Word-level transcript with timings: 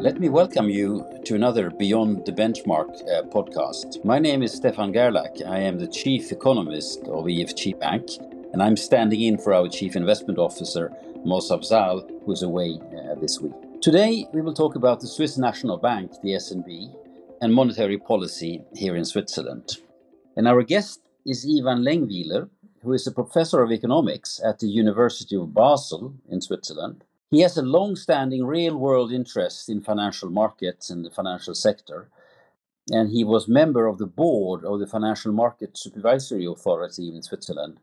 Let 0.00 0.18
me 0.18 0.30
welcome 0.30 0.70
you 0.70 1.04
to 1.26 1.34
another 1.34 1.68
Beyond 1.68 2.24
the 2.24 2.32
Benchmark 2.32 2.88
uh, 3.06 3.24
podcast. 3.24 4.02
My 4.02 4.18
name 4.18 4.42
is 4.42 4.54
Stefan 4.54 4.94
Gerlach. 4.94 5.46
I 5.46 5.58
am 5.58 5.78
the 5.78 5.86
chief 5.86 6.32
economist 6.32 7.00
of 7.00 7.26
EFG 7.26 7.78
Bank, 7.78 8.08
and 8.54 8.62
I'm 8.62 8.78
standing 8.78 9.20
in 9.20 9.36
for 9.36 9.52
our 9.52 9.68
chief 9.68 9.96
investment 9.96 10.38
officer, 10.38 10.90
Moz 11.26 11.50
Afzal, 11.50 12.10
who's 12.24 12.42
away 12.42 12.80
uh, 12.80 13.16
this 13.16 13.40
week. 13.42 13.52
Today, 13.82 14.26
we 14.32 14.40
will 14.40 14.54
talk 14.54 14.74
about 14.74 15.00
the 15.00 15.06
Swiss 15.06 15.36
National 15.36 15.76
Bank, 15.76 16.12
the 16.22 16.30
SNB, 16.30 16.96
and 17.42 17.52
monetary 17.52 17.98
policy 17.98 18.64
here 18.74 18.96
in 18.96 19.04
Switzerland. 19.04 19.76
And 20.34 20.48
our 20.48 20.62
guest 20.62 21.02
is 21.26 21.44
Yvan 21.44 21.84
Lengwiler, 21.84 22.48
who 22.82 22.94
is 22.94 23.06
a 23.06 23.12
professor 23.12 23.62
of 23.62 23.70
economics 23.70 24.40
at 24.42 24.60
the 24.60 24.68
University 24.68 25.36
of 25.36 25.52
Basel 25.52 26.14
in 26.30 26.40
Switzerland 26.40 27.04
he 27.30 27.40
has 27.42 27.56
a 27.56 27.62
long 27.62 27.94
standing 27.94 28.44
real 28.44 28.76
world 28.76 29.12
interest 29.12 29.68
in 29.68 29.80
financial 29.80 30.30
markets 30.30 30.90
and 30.90 31.04
the 31.04 31.10
financial 31.10 31.54
sector. 31.54 32.10
And 32.90 33.10
he 33.10 33.22
was 33.22 33.46
member 33.46 33.86
of 33.86 33.98
the 33.98 34.06
board 34.06 34.64
of 34.64 34.80
the 34.80 34.86
Financial 34.86 35.32
Market 35.32 35.78
Supervisory 35.78 36.44
Authority 36.44 37.14
in 37.14 37.22
Switzerland 37.22 37.78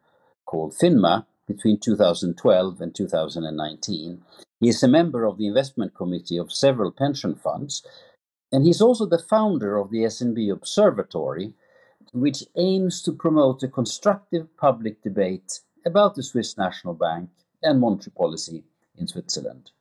called 0.45 0.73
FINMA 0.73 1.25
between 1.47 1.79
2012 1.79 2.81
and 2.81 2.93
2019. 2.93 4.21
He 4.59 4.67
is 4.67 4.83
a 4.83 4.87
member 4.87 5.23
of 5.23 5.37
the 5.37 5.47
investment 5.47 5.95
committee 5.95 6.37
of 6.37 6.51
several 6.51 6.91
pension 6.91 7.33
funds. 7.33 7.85
And 8.51 8.65
he's 8.65 8.81
also 8.81 9.05
the 9.05 9.17
founder 9.17 9.77
of 9.77 9.91
the 9.91 9.99
SNB 9.99 10.51
Observatory, 10.51 11.53
which 12.11 12.43
aims 12.57 13.01
to 13.03 13.13
promote 13.13 13.63
a 13.63 13.69
constructive 13.69 14.47
public 14.57 15.01
debate 15.03 15.61
about 15.85 16.15
the 16.15 16.23
Swiss 16.23 16.57
National 16.57 16.93
Bank 16.93 17.29
and 17.63 17.79
monetary 17.79 18.11
policy 18.17 18.65
in 18.97 19.07
Switzerland. 19.07 19.71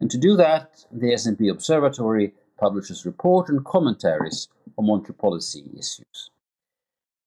And 0.00 0.10
to 0.10 0.18
do 0.18 0.36
that, 0.36 0.84
the 0.90 1.12
SNB 1.12 1.50
Observatory 1.50 2.34
publishes 2.58 3.06
reports 3.06 3.50
and 3.50 3.64
commentaries 3.64 4.48
on 4.76 4.86
monetary 4.86 5.14
policy 5.14 5.64
issues. 5.72 6.30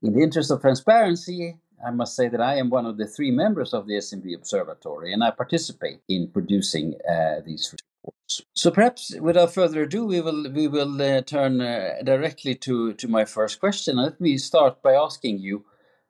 In 0.02 0.14
the 0.14 0.22
interest 0.22 0.52
of 0.52 0.62
transparency, 0.62 1.58
I 1.86 1.92
must 1.92 2.16
say 2.16 2.28
that 2.28 2.42
I 2.42 2.56
am 2.56 2.70
one 2.70 2.86
of 2.86 2.98
the 2.98 3.08
three 3.08 3.31
members 3.31 3.73
of 3.73 3.88
the 3.88 3.94
SNB 3.94 4.36
Observatory, 4.36 5.14
and 5.14 5.23
I 5.23 5.31
participate 5.31 6.00
in 6.08 6.28
producing 6.28 6.95
uh, 7.09 7.42
these 7.45 7.73
reports. 7.73 8.42
So 8.54 8.72
perhaps, 8.72 9.16
without 9.20 9.54
further 9.54 9.84
ado, 9.84 10.06
we 10.06 10.22
will 10.22 10.52
we 10.52 10.67
will 10.67 11.02
uh, 11.02 11.22
turn 11.22 11.61
uh, 11.61 11.95
directly 12.04 12.56
to 12.56 12.94
to 12.94 13.08
my 13.08 13.26
first 13.26 13.59
question. 13.59 13.98
Let 13.98 14.20
me 14.20 14.38
start 14.38 14.82
by 14.82 14.94
asking 14.94 15.39
you 15.39 15.66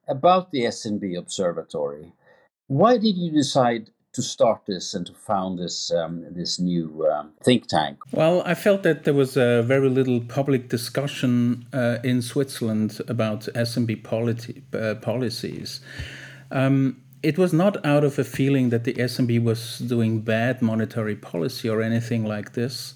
about 0.07 0.51
the 0.51 0.63
SNB 0.65 1.17
Observatory. 1.17 2.13
Why 2.67 2.97
did 2.97 3.17
you 3.17 3.31
decide 3.31 3.91
to 4.17 4.23
start 4.23 4.65
this 4.65 4.95
and 4.95 5.05
to 5.05 5.13
found 5.13 5.59
this 5.59 5.91
um, 5.91 6.25
this 6.31 6.59
new 6.59 7.07
um, 7.11 7.29
think 7.43 7.67
tank? 7.67 7.99
Well, 8.11 8.41
I 8.45 8.55
felt 8.55 8.81
that 8.81 9.03
there 9.03 9.13
was 9.13 9.37
a 9.37 9.61
very 9.61 9.89
little 9.89 10.21
public 10.21 10.69
discussion 10.69 11.67
uh, 11.71 11.99
in 12.03 12.23
Switzerland 12.23 12.99
about 13.07 13.41
SNB 13.53 14.01
politi- 14.01 14.63
uh, 14.73 14.95
policies. 14.95 15.81
Um, 16.49 17.03
it 17.21 17.37
was 17.37 17.53
not 17.53 17.73
out 17.85 18.03
of 18.03 18.17
a 18.17 18.23
feeling 18.23 18.69
that 18.69 18.83
the 18.85 18.95
SNB 18.95 19.43
was 19.43 19.79
doing 19.79 20.21
bad 20.21 20.61
monetary 20.61 21.15
policy 21.15 21.69
or 21.69 21.81
anything 21.81 22.25
like 22.25 22.53
this. 22.53 22.95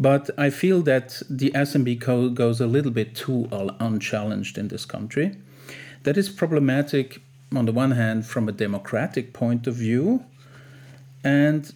But 0.00 0.30
I 0.38 0.48
feel 0.50 0.80
that 0.82 1.20
the 1.28 1.50
SNB 1.50 2.00
co- 2.00 2.30
goes 2.30 2.60
a 2.60 2.66
little 2.66 2.92
bit 2.92 3.14
too 3.14 3.48
unchallenged 3.80 4.56
in 4.56 4.68
this 4.68 4.86
country. 4.86 5.36
That 6.04 6.16
is 6.16 6.28
problematic 6.30 7.20
on 7.54 7.66
the 7.66 7.72
one 7.72 7.92
hand 7.92 8.26
from 8.26 8.48
a 8.48 8.52
democratic 8.52 9.32
point 9.32 9.66
of 9.66 9.74
view, 9.74 10.24
and 11.24 11.72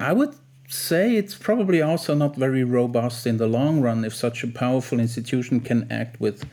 I 0.00 0.12
would 0.12 0.34
say 0.68 1.16
it's 1.16 1.34
probably 1.34 1.80
also 1.80 2.14
not 2.14 2.36
very 2.36 2.62
robust 2.62 3.26
in 3.26 3.38
the 3.38 3.46
long 3.46 3.80
run 3.80 4.04
if 4.04 4.14
such 4.14 4.44
a 4.44 4.48
powerful 4.48 5.00
institution 5.00 5.60
can 5.60 5.90
act 5.90 6.20
with 6.20 6.44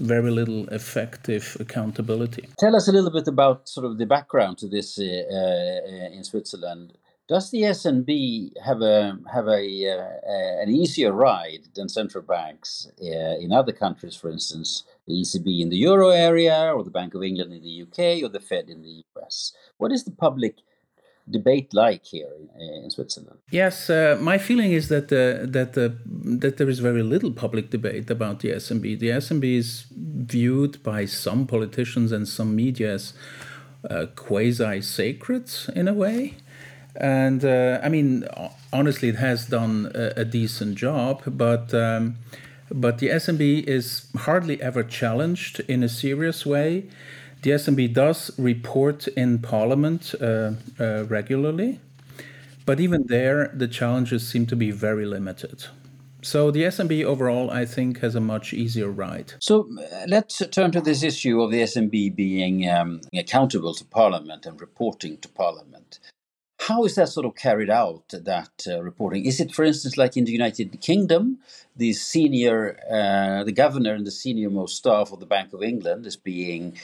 very 0.00 0.30
little 0.30 0.66
effective 0.68 1.56
accountability. 1.60 2.48
Tell 2.58 2.74
us 2.74 2.88
a 2.88 2.92
little 2.92 3.10
bit 3.10 3.28
about 3.28 3.68
sort 3.68 3.86
of 3.86 3.98
the 3.98 4.06
background 4.06 4.58
to 4.58 4.68
this 4.68 4.98
uh, 4.98 5.02
uh, 5.02 6.16
in 6.16 6.24
Switzerland. 6.24 6.94
Does 7.28 7.50
the 7.52 7.62
SNB 7.62 8.50
have 8.64 8.82
a 8.82 9.16
have 9.32 9.46
a 9.46 9.62
uh, 9.88 10.62
an 10.62 10.70
easier 10.70 11.12
ride 11.12 11.68
than 11.76 11.88
central 11.88 12.24
banks 12.24 12.90
uh, 13.00 13.36
in 13.38 13.52
other 13.52 13.72
countries, 13.72 14.16
for 14.16 14.30
instance, 14.30 14.82
the 15.06 15.14
ECB 15.14 15.60
in 15.60 15.68
the 15.68 15.76
euro 15.76 16.08
area, 16.08 16.72
or 16.74 16.82
the 16.82 16.90
Bank 16.90 17.14
of 17.14 17.22
England 17.22 17.52
in 17.52 17.62
the 17.62 17.82
UK, 17.82 18.24
or 18.24 18.28
the 18.28 18.40
Fed 18.40 18.68
in 18.68 18.82
the 18.82 19.04
US? 19.14 19.52
What 19.76 19.92
is 19.92 20.02
the 20.02 20.10
public 20.10 20.56
debate 21.30 21.72
like 21.72 22.04
here 22.04 22.28
in, 22.58 22.90
Switzerland? 22.90 23.38
Yes, 23.50 23.88
uh, 23.88 24.18
my 24.20 24.38
feeling 24.38 24.72
is 24.72 24.88
that 24.88 25.12
uh, 25.12 25.46
that 25.50 25.76
uh, 25.76 25.90
that 26.40 26.56
there 26.56 26.68
is 26.68 26.78
very 26.80 27.02
little 27.02 27.30
public 27.30 27.70
debate 27.70 28.10
about 28.10 28.40
the 28.40 28.50
SNB. 28.50 28.98
The 28.98 29.10
SNB 29.10 29.56
is 29.56 29.86
viewed 29.90 30.82
by 30.82 31.06
some 31.06 31.46
politicians 31.46 32.12
and 32.12 32.28
some 32.28 32.54
media 32.56 32.94
as 32.94 33.14
uh, 33.88 34.06
quasi 34.16 34.80
sacred 34.82 35.50
in 35.74 35.88
a 35.88 35.94
way. 35.94 36.34
And 36.96 37.44
uh, 37.44 37.80
I 37.82 37.88
mean, 37.88 38.26
honestly, 38.72 39.08
it 39.08 39.16
has 39.16 39.46
done 39.46 39.90
a, 39.94 40.20
a 40.20 40.24
decent 40.24 40.76
job, 40.76 41.22
but. 41.26 41.72
Um, 41.74 42.16
but 42.72 42.98
the 42.98 43.08
SNB 43.08 43.64
is 43.64 44.06
hardly 44.16 44.62
ever 44.62 44.84
challenged 44.84 45.58
in 45.60 45.82
a 45.82 45.88
serious 45.88 46.46
way. 46.46 46.86
The 47.42 47.50
SNB 47.50 47.94
does 47.94 48.30
report 48.38 49.08
in 49.08 49.38
Parliament 49.38 50.14
uh, 50.20 50.52
uh, 50.78 51.04
regularly, 51.04 51.80
but 52.66 52.80
even 52.80 53.06
there, 53.06 53.48
the 53.54 53.66
challenges 53.66 54.28
seem 54.28 54.46
to 54.46 54.56
be 54.56 54.70
very 54.70 55.06
limited. 55.06 55.64
So 56.22 56.50
the 56.50 56.64
SNB 56.64 57.02
overall, 57.02 57.50
I 57.50 57.64
think, 57.64 58.00
has 58.00 58.14
a 58.14 58.20
much 58.20 58.52
easier 58.52 58.90
ride. 58.90 59.32
So 59.40 59.70
uh, 59.78 60.04
let's 60.06 60.42
turn 60.50 60.70
to 60.72 60.82
this 60.82 61.02
issue 61.02 61.40
of 61.40 61.50
the 61.50 61.62
SNB 61.62 62.14
being 62.14 62.68
um, 62.68 63.00
accountable 63.14 63.72
to 63.72 63.86
Parliament 63.86 64.44
and 64.44 64.60
reporting 64.60 65.16
to 65.18 65.28
Parliament. 65.28 65.98
How 66.58 66.84
is 66.84 66.94
that 66.96 67.08
sort 67.08 67.24
of 67.24 67.36
carried 67.36 67.70
out? 67.70 68.04
That 68.10 68.66
uh, 68.68 68.82
reporting 68.82 69.24
is 69.24 69.40
it, 69.40 69.54
for 69.54 69.64
instance, 69.64 69.96
like 69.96 70.14
in 70.18 70.26
the 70.26 70.32
United 70.32 70.78
Kingdom, 70.82 71.38
the 71.74 71.94
senior, 71.94 72.78
uh, 72.90 73.44
the 73.44 73.52
governor 73.52 73.94
and 73.94 74.06
the 74.06 74.10
senior 74.10 74.50
most 74.50 74.76
staff 74.76 75.10
of 75.10 75.20
the 75.20 75.26
Bank 75.26 75.54
of 75.54 75.62
England 75.62 76.04
is 76.06 76.16
being 76.16 76.76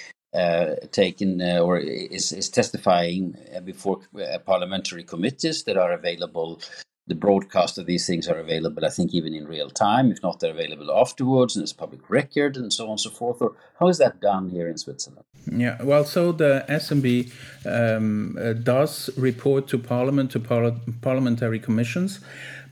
taken 0.93 1.41
uh, 1.41 1.61
or 1.61 1.79
is, 1.79 2.33
is 2.33 2.49
testifying 2.49 3.37
uh, 3.55 3.61
before 3.61 4.01
parliamentary 4.45 5.05
committees 5.05 5.65
that 5.65 5.77
are 5.77 5.93
available. 5.93 6.61
The 7.09 7.15
broadcast 7.15 7.79
of 7.79 7.87
these 7.87 8.05
things 8.05 8.27
are 8.27 8.39
available, 8.39 8.85
I 8.85 8.89
think, 8.89 9.15
even 9.15 9.33
in 9.33 9.47
real 9.47 9.71
time. 9.71 10.11
If 10.11 10.25
not, 10.25 10.41
they're 10.41 10.51
available 10.51 10.91
afterwards, 10.91 11.55
and 11.55 11.63
it's 11.63 11.73
public 11.73 12.11
record, 12.11 12.57
and 12.57 12.73
so 12.73 12.87
on 12.87 12.91
and 12.93 13.01
so 13.01 13.11
forth. 13.11 13.41
Or 13.41 13.53
how 13.79 13.87
is 13.87 13.99
that 13.99 14.21
done 14.21 14.51
here 14.51 14.69
in 14.69 14.77
Switzerland? 14.77 15.25
Yeah, 15.51 15.81
well, 15.83 16.05
so 16.05 16.33
the 16.33 16.65
SNB 16.69 17.31
um, 17.65 18.37
uh, 18.41 18.55
does 18.55 19.09
report 19.17 19.69
to 19.69 19.79
Parliament, 19.79 20.33
to 20.33 20.41
par- 20.41 20.75
parliamentary 21.01 21.61
commissions, 21.61 22.19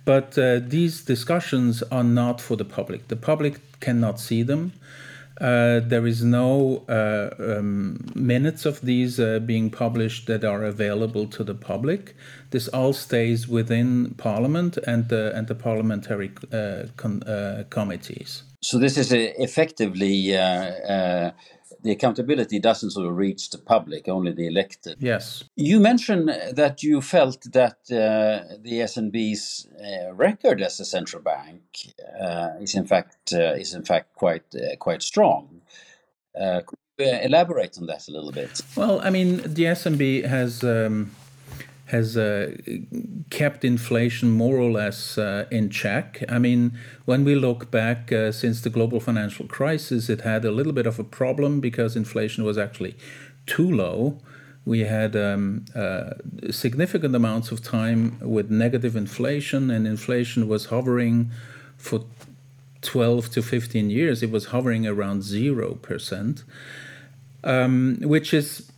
but 0.04 0.36
uh, 0.36 0.58
these 0.60 1.04
discussions 1.04 1.84
are 1.84 2.04
not 2.04 2.40
for 2.40 2.56
the 2.56 2.64
public. 2.64 3.06
The 3.08 3.16
public 3.16 3.60
cannot 3.80 4.18
see 4.18 4.42
them. 4.42 4.72
Uh, 5.40 5.80
there 5.80 6.06
is 6.06 6.22
no 6.22 6.84
uh, 6.88 7.30
um, 7.38 7.98
minutes 8.14 8.66
of 8.66 8.80
these 8.82 9.18
uh, 9.18 9.40
being 9.40 9.70
published 9.70 10.26
that 10.28 10.44
are 10.44 10.64
available 10.64 11.26
to 11.26 11.42
the 11.42 11.54
public. 11.54 12.14
This 12.50 12.68
all 12.68 12.92
stays 12.92 13.48
within 13.48 14.14
Parliament 14.16 14.78
and 14.86 15.08
the 15.08 15.32
and 15.34 15.48
the 15.48 15.56
parliamentary 15.56 16.30
uh, 16.52 16.84
con- 16.96 17.22
uh, 17.24 17.64
committees. 17.70 18.44
So 18.60 18.78
this 18.78 18.96
is 18.96 19.12
effectively 19.12 20.34
the 21.84 21.92
accountability 21.92 22.58
doesn't 22.58 22.90
sort 22.90 23.06
of 23.06 23.16
reach 23.16 23.50
the 23.50 23.58
public, 23.58 24.08
only 24.08 24.32
the 24.32 24.46
elected. 24.46 24.96
Yes. 25.00 25.44
You 25.54 25.78
mentioned 25.78 26.28
that 26.52 26.82
you 26.82 27.02
felt 27.02 27.42
that 27.52 27.76
uh, 27.90 28.56
the 28.58 28.80
SNB's 28.80 29.68
uh, 29.78 30.14
record 30.14 30.62
as 30.62 30.80
a 30.80 30.84
central 30.84 31.22
bank 31.22 31.62
uh, 32.20 32.52
is 32.58 32.74
in 32.74 32.86
fact 32.86 33.34
uh, 33.34 33.52
is 33.52 33.74
in 33.74 33.84
fact 33.84 34.14
quite 34.14 34.46
uh, 34.54 34.76
quite 34.76 35.02
strong. 35.02 35.60
Uh, 36.34 36.62
could 36.66 36.78
you 36.98 37.18
elaborate 37.22 37.76
on 37.78 37.86
that 37.86 38.08
a 38.08 38.10
little 38.10 38.32
bit? 38.32 38.62
Well, 38.76 39.00
I 39.00 39.10
mean, 39.10 39.36
the 39.36 39.64
SNB 39.64 40.24
has. 40.24 40.64
Um, 40.64 41.10
has 41.86 42.16
uh, 42.16 42.56
kept 43.30 43.64
inflation 43.64 44.30
more 44.30 44.56
or 44.56 44.70
less 44.70 45.18
uh, 45.18 45.44
in 45.50 45.68
check. 45.68 46.22
I 46.28 46.38
mean, 46.38 46.72
when 47.04 47.24
we 47.24 47.34
look 47.34 47.70
back 47.70 48.10
uh, 48.10 48.32
since 48.32 48.62
the 48.62 48.70
global 48.70 49.00
financial 49.00 49.46
crisis, 49.46 50.08
it 50.08 50.22
had 50.22 50.44
a 50.44 50.50
little 50.50 50.72
bit 50.72 50.86
of 50.86 50.98
a 50.98 51.04
problem 51.04 51.60
because 51.60 51.94
inflation 51.94 52.44
was 52.44 52.56
actually 52.56 52.96
too 53.46 53.70
low. 53.70 54.18
We 54.64 54.80
had 54.80 55.14
um, 55.14 55.66
uh, 55.74 56.14
significant 56.50 57.14
amounts 57.14 57.52
of 57.52 57.62
time 57.62 58.18
with 58.20 58.50
negative 58.50 58.96
inflation, 58.96 59.70
and 59.70 59.86
inflation 59.86 60.48
was 60.48 60.66
hovering 60.66 61.30
for 61.76 62.06
12 62.80 63.30
to 63.32 63.42
15 63.42 63.90
years. 63.90 64.22
It 64.22 64.30
was 64.30 64.46
hovering 64.46 64.86
around 64.86 65.20
0%, 65.20 66.44
um, 67.42 67.98
which 68.00 68.32
is 68.32 68.70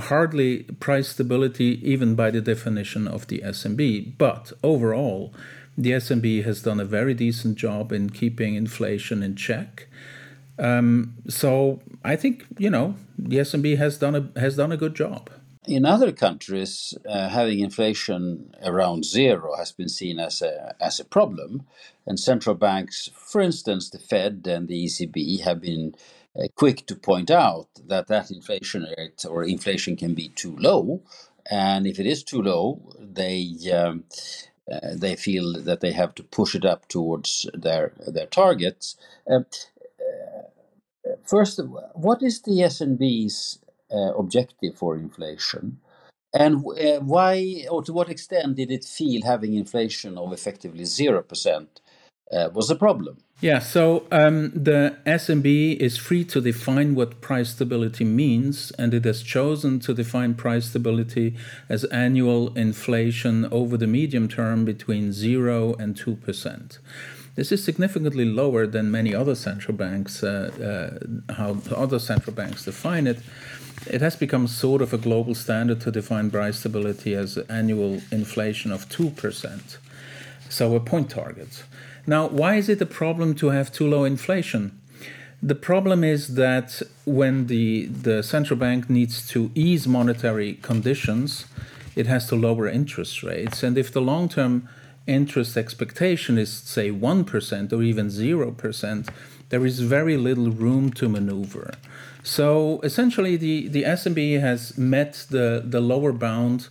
hardly 0.00 0.64
price 0.80 1.08
stability 1.08 1.80
even 1.88 2.14
by 2.14 2.30
the 2.30 2.40
definition 2.40 3.06
of 3.06 3.26
the 3.28 3.38
SNB. 3.38 4.18
But 4.18 4.52
overall, 4.62 5.32
the 5.76 5.92
SNB 5.92 6.44
has 6.44 6.62
done 6.62 6.80
a 6.80 6.84
very 6.84 7.14
decent 7.14 7.56
job 7.56 7.92
in 7.92 8.10
keeping 8.10 8.54
inflation 8.54 9.22
in 9.22 9.36
check. 9.36 9.88
Um, 10.58 11.14
so 11.28 11.80
I 12.04 12.16
think 12.16 12.44
you 12.58 12.70
know 12.70 12.94
the 13.18 13.38
SNB 13.38 13.78
has 13.78 13.98
done 13.98 14.14
a 14.14 14.40
has 14.40 14.56
done 14.56 14.72
a 14.72 14.76
good 14.76 14.94
job. 14.94 15.30
In 15.66 15.84
other 15.84 16.10
countries, 16.10 16.94
uh, 17.08 17.28
having 17.28 17.60
inflation 17.60 18.54
around 18.64 19.04
zero 19.04 19.56
has 19.56 19.72
been 19.72 19.88
seen 19.88 20.18
as 20.18 20.42
a 20.42 20.74
as 20.80 21.00
a 21.00 21.04
problem, 21.04 21.66
and 22.06 22.18
central 22.18 22.54
banks, 22.54 23.08
for 23.14 23.40
instance, 23.40 23.88
the 23.88 23.98
Fed 23.98 24.46
and 24.46 24.68
the 24.68 24.84
ECB, 24.84 25.40
have 25.40 25.60
been 25.60 25.94
uh, 26.38 26.46
quick 26.54 26.86
to 26.86 26.94
point 26.94 27.30
out 27.30 27.68
that 27.86 28.06
that 28.08 28.30
inflation 28.30 28.86
rate 28.96 29.24
or 29.28 29.44
inflation 29.44 29.96
can 29.96 30.14
be 30.14 30.28
too 30.28 30.56
low, 30.58 31.02
and 31.50 31.86
if 31.86 31.98
it 31.98 32.06
is 32.06 32.22
too 32.22 32.42
low, 32.42 32.80
they 32.98 33.52
um, 33.72 34.04
uh, 34.70 34.94
they 34.94 35.16
feel 35.16 35.60
that 35.62 35.80
they 35.80 35.92
have 35.92 36.14
to 36.14 36.22
push 36.22 36.54
it 36.54 36.64
up 36.64 36.86
towards 36.88 37.46
their 37.54 37.92
their 38.06 38.26
targets. 38.26 38.96
Uh, 39.28 39.40
uh 39.40 41.16
first, 41.24 41.60
what 41.94 42.22
is 42.22 42.42
the 42.42 42.60
SNB's 42.60 43.58
uh, 43.92 44.14
objective 44.16 44.76
for 44.76 44.96
inflation? 44.96 45.80
And 46.32 46.62
why, 46.62 47.66
or 47.68 47.82
to 47.82 47.92
what 47.92 48.08
extent, 48.08 48.54
did 48.54 48.70
it 48.70 48.84
feel 48.84 49.22
having 49.24 49.54
inflation 49.54 50.16
of 50.16 50.32
effectively 50.32 50.84
0% 50.84 51.66
uh, 52.32 52.48
was 52.52 52.70
a 52.70 52.76
problem? 52.76 53.16
Yeah, 53.40 53.58
so 53.58 54.06
um, 54.12 54.50
the 54.50 54.98
SNB 55.06 55.78
is 55.78 55.96
free 55.96 56.24
to 56.24 56.42
define 56.42 56.94
what 56.94 57.22
price 57.22 57.50
stability 57.50 58.04
means, 58.04 58.70
and 58.72 58.92
it 58.92 59.06
has 59.06 59.22
chosen 59.22 59.80
to 59.80 59.94
define 59.94 60.34
price 60.34 60.66
stability 60.66 61.36
as 61.68 61.84
annual 61.84 62.54
inflation 62.54 63.46
over 63.50 63.78
the 63.78 63.86
medium 63.86 64.28
term 64.28 64.66
between 64.66 65.14
0 65.14 65.74
and 65.78 65.96
2%. 65.96 66.78
This 67.34 67.50
is 67.50 67.64
significantly 67.64 68.26
lower 68.26 68.66
than 68.66 68.90
many 68.90 69.14
other 69.14 69.34
central 69.34 69.74
banks, 69.74 70.22
uh, 70.22 70.98
uh, 71.30 71.32
how 71.34 71.56
other 71.74 71.98
central 71.98 72.36
banks 72.36 72.66
define 72.66 73.06
it. 73.06 73.20
It 73.86 74.02
has 74.02 74.16
become 74.16 74.46
sort 74.46 74.82
of 74.82 74.92
a 74.92 74.98
global 74.98 75.34
standard 75.34 75.80
to 75.80 75.90
define 75.90 76.30
price 76.30 76.58
stability 76.58 77.14
as 77.14 77.38
annual 77.48 78.02
inflation 78.12 78.70
of 78.70 78.86
2%, 78.90 79.78
so 80.50 80.74
a 80.74 80.80
point 80.80 81.08
target. 81.08 81.62
Now, 82.06 82.28
why 82.28 82.56
is 82.56 82.68
it 82.68 82.80
a 82.80 82.86
problem 82.86 83.34
to 83.36 83.50
have 83.50 83.72
too 83.72 83.88
low 83.88 84.04
inflation? 84.04 84.78
The 85.42 85.54
problem 85.54 86.04
is 86.04 86.34
that 86.34 86.82
when 87.04 87.46
the, 87.46 87.86
the 87.86 88.22
central 88.22 88.58
bank 88.58 88.90
needs 88.90 89.26
to 89.28 89.50
ease 89.54 89.88
monetary 89.88 90.54
conditions, 90.54 91.46
it 91.96 92.06
has 92.06 92.26
to 92.28 92.36
lower 92.36 92.68
interest 92.68 93.22
rates. 93.22 93.62
And 93.62 93.78
if 93.78 93.90
the 93.92 94.02
long 94.02 94.28
term 94.28 94.68
interest 95.06 95.56
expectation 95.56 96.36
is, 96.36 96.52
say, 96.52 96.90
1% 96.90 97.72
or 97.72 97.82
even 97.82 98.06
0%, 98.08 99.08
there 99.48 99.66
is 99.66 99.80
very 99.80 100.16
little 100.16 100.50
room 100.50 100.92
to 100.92 101.08
maneuver. 101.08 101.72
So 102.22 102.80
essentially, 102.82 103.36
the, 103.36 103.68
the 103.68 103.84
SNB 103.84 104.40
has 104.40 104.76
met 104.76 105.26
the, 105.30 105.62
the 105.64 105.80
lower 105.80 106.12
bound 106.12 106.68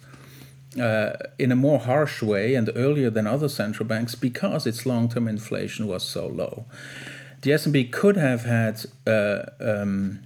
uh, 0.80 1.18
in 1.38 1.52
a 1.52 1.56
more 1.56 1.80
harsh 1.80 2.22
way 2.22 2.56
and 2.56 2.70
earlier 2.76 3.10
than 3.10 3.28
other 3.28 3.50
central 3.50 3.88
banks 3.88 4.16
because 4.16 4.66
its 4.68 4.86
long 4.86 5.10
term 5.10 5.28
inflation 5.28 5.88
was 5.88 6.04
so 6.04 6.28
low. 6.28 6.66
The 7.42 7.52
SNB 7.52 7.92
could 7.92 8.18
have 8.18 8.44
had 8.44 8.86
uh, 9.08 9.44
um, 9.60 10.20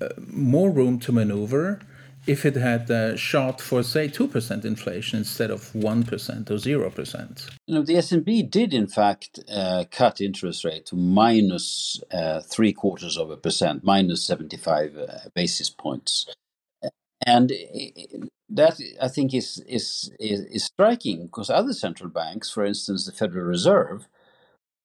uh, 0.00 0.08
more 0.18 0.70
room 0.70 0.98
to 1.00 1.12
maneuver 1.12 1.80
if 2.26 2.44
it 2.44 2.56
had 2.56 2.90
uh, 2.90 3.16
shot 3.16 3.60
for, 3.60 3.82
say, 3.82 4.08
2% 4.08 4.64
inflation 4.64 5.20
instead 5.20 5.50
of 5.50 5.72
1% 5.72 6.50
or 6.50 6.54
0%. 6.54 7.50
You 7.66 7.74
know, 7.74 7.82
the 7.82 7.94
SNB 7.94 8.50
did, 8.50 8.74
in 8.74 8.88
fact, 8.88 9.38
uh, 9.48 9.84
cut 9.90 10.20
interest 10.20 10.64
rate 10.64 10.86
to 10.86 10.96
minus 10.96 12.00
uh, 12.10 12.40
three 12.40 12.72
quarters 12.72 13.16
of 13.16 13.30
a 13.30 13.36
percent, 13.36 13.84
minus 13.84 14.26
75 14.26 14.96
uh, 14.96 15.18
basis 15.34 15.70
points. 15.70 16.26
And 17.24 17.52
that 18.48 18.80
I 19.00 19.08
think 19.08 19.34
is, 19.34 19.62
is, 19.66 20.12
is, 20.20 20.40
is 20.40 20.64
striking 20.64 21.26
because 21.26 21.50
other 21.50 21.72
central 21.72 22.08
banks, 22.08 22.50
for 22.50 22.64
instance, 22.64 23.06
the 23.06 23.12
Federal 23.12 23.44
Reserve, 23.44 24.06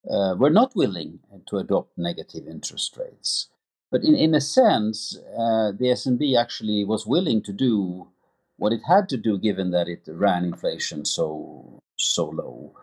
uh, 0.10 0.36
were 0.38 0.50
not 0.50 0.76
willing 0.76 1.20
to 1.48 1.58
adopt 1.58 1.98
negative 1.98 2.48
interest 2.48 2.98
rates. 2.98 3.50
But 3.92 4.04
in, 4.04 4.16
in 4.16 4.34
a 4.34 4.42
sense, 4.42 5.18
uh, 5.38 5.72
the 5.72 5.92
SNB 5.94 6.40
actually 6.40 6.84
was 6.86 7.06
willing 7.06 7.44
to 7.44 7.54
do 7.54 8.08
what 8.58 8.74
it 8.74 8.82
had 8.88 9.10
to 9.10 9.18
do 9.18 9.38
given 9.38 9.72
that 9.72 9.88
it 9.88 10.04
ran 10.08 10.46
inflation 10.46 11.06
so, 11.06 11.80
so 11.98 12.30
low. 12.30 12.74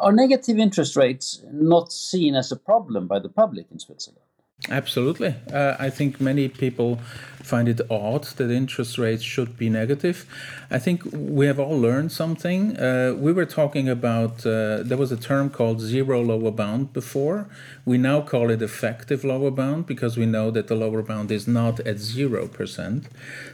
Are 0.00 0.12
negative 0.12 0.58
interest 0.58 0.96
rates 0.96 1.42
not 1.52 1.92
seen 1.92 2.34
as 2.34 2.50
a 2.50 2.56
problem 2.56 3.06
by 3.06 3.18
the 3.18 3.28
public 3.28 3.66
in 3.70 3.78
Switzerland? 3.78 4.27
Absolutely. 4.70 5.34
Uh, 5.52 5.76
I 5.78 5.88
think 5.88 6.20
many 6.20 6.48
people 6.48 6.98
find 7.42 7.68
it 7.68 7.80
odd 7.88 8.24
that 8.36 8.50
interest 8.50 8.98
rates 8.98 9.22
should 9.22 9.56
be 9.56 9.70
negative. 9.70 10.26
I 10.70 10.78
think 10.78 11.02
we 11.12 11.46
have 11.46 11.58
all 11.58 11.78
learned 11.78 12.12
something. 12.12 12.76
Uh, 12.76 13.14
we 13.16 13.32
were 13.32 13.46
talking 13.46 13.88
about, 13.88 14.44
uh, 14.44 14.82
there 14.82 14.98
was 14.98 15.10
a 15.10 15.16
term 15.16 15.48
called 15.48 15.80
zero 15.80 16.20
lower 16.20 16.50
bound 16.50 16.92
before. 16.92 17.46
We 17.86 17.96
now 17.96 18.20
call 18.20 18.50
it 18.50 18.60
effective 18.60 19.24
lower 19.24 19.50
bound 19.50 19.86
because 19.86 20.18
we 20.18 20.26
know 20.26 20.50
that 20.50 20.66
the 20.66 20.74
lower 20.74 21.02
bound 21.02 21.30
is 21.30 21.48
not 21.48 21.80
at 21.80 21.96
0%. 21.96 23.04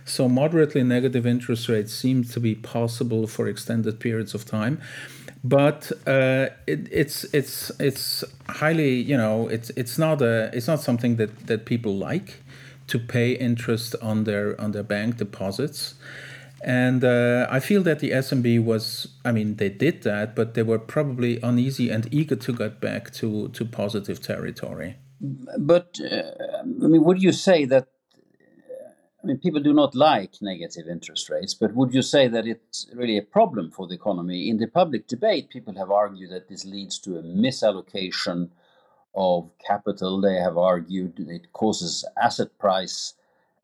So 0.04 0.28
moderately 0.28 0.82
negative 0.82 1.24
interest 1.26 1.68
rates 1.68 1.94
seem 1.94 2.24
to 2.24 2.40
be 2.40 2.56
possible 2.56 3.28
for 3.28 3.46
extended 3.46 4.00
periods 4.00 4.34
of 4.34 4.44
time 4.44 4.80
but 5.44 5.92
uh, 6.06 6.48
it, 6.66 6.88
it's 6.90 7.24
it's 7.34 7.70
it's 7.78 8.24
highly 8.48 8.94
you 8.94 9.16
know 9.16 9.46
it's 9.48 9.68
it's 9.70 9.98
not 9.98 10.22
a 10.22 10.50
it's 10.54 10.66
not 10.66 10.80
something 10.80 11.16
that 11.16 11.46
that 11.46 11.66
people 11.66 11.94
like 11.94 12.40
to 12.86 12.98
pay 12.98 13.32
interest 13.32 13.94
on 14.00 14.24
their 14.24 14.58
on 14.60 14.72
their 14.72 14.82
bank 14.82 15.18
deposits. 15.18 15.94
And 16.66 17.04
uh, 17.04 17.46
I 17.50 17.60
feel 17.60 17.82
that 17.82 17.98
the 17.98 18.10
SNB 18.12 18.58
was 18.58 19.08
I 19.22 19.32
mean 19.32 19.56
they 19.56 19.68
did 19.68 20.02
that 20.04 20.34
but 20.34 20.54
they 20.54 20.62
were 20.62 20.78
probably 20.78 21.38
uneasy 21.42 21.90
and 21.90 22.08
eager 22.12 22.36
to 22.36 22.52
get 22.54 22.80
back 22.80 23.12
to 23.14 23.48
to 23.48 23.64
positive 23.66 24.22
territory. 24.22 24.96
But 25.58 25.98
uh, 26.00 26.22
I 26.82 26.86
mean 26.88 27.04
would 27.04 27.22
you 27.22 27.32
say 27.32 27.66
that 27.66 27.88
I 29.24 29.26
mean, 29.26 29.38
people 29.38 29.62
do 29.62 29.72
not 29.72 29.94
like 29.94 30.34
negative 30.42 30.86
interest 30.86 31.30
rates, 31.30 31.54
but 31.54 31.74
would 31.74 31.94
you 31.94 32.02
say 32.02 32.28
that 32.28 32.46
it's 32.46 32.86
really 32.92 33.16
a 33.16 33.22
problem 33.22 33.70
for 33.70 33.86
the 33.86 33.94
economy? 33.94 34.50
In 34.50 34.58
the 34.58 34.66
public 34.66 35.06
debate, 35.06 35.48
people 35.48 35.74
have 35.76 35.90
argued 35.90 36.30
that 36.30 36.48
this 36.48 36.66
leads 36.66 36.98
to 37.00 37.16
a 37.16 37.22
misallocation 37.22 38.50
of 39.14 39.50
capital. 39.66 40.20
They 40.20 40.34
have 40.34 40.58
argued 40.58 41.18
it 41.20 41.54
causes 41.54 42.04
asset 42.22 42.58
price 42.58 43.14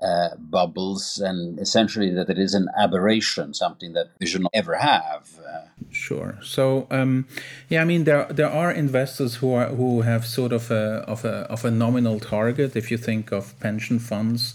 uh, 0.01 0.31
bubbles 0.39 1.19
and 1.19 1.59
essentially 1.59 2.09
that 2.15 2.31
it 2.31 2.39
is 2.39 2.55
an 2.55 2.71
aberration, 2.79 3.53
something 3.53 3.93
that 3.93 4.13
we 4.19 4.27
should 4.27 4.41
not 4.41 4.53
ever 4.55 4.77
have. 4.77 5.29
Uh, 5.47 5.67
sure. 5.91 6.39
So, 6.43 6.87
um, 6.91 7.27
yeah, 7.69 7.83
I 7.83 7.85
mean, 7.85 8.05
there 8.05 8.27
there 8.31 8.49
are 8.49 8.73
investors 8.73 9.35
who 9.37 9.53
are 9.53 9.67
who 9.67 10.01
have 10.01 10.25
sort 10.25 10.53
of 10.53 10.71
a 10.71 11.05
of 11.07 11.27
a 11.27 11.45
of 11.53 11.67
a 11.67 11.71
nominal 11.71 12.19
target. 12.19 12.77
If 12.77 12.91
you 12.91 12.97
think 12.97 13.31
of 13.31 13.61
pension 13.61 13.99
funds 13.99 14.55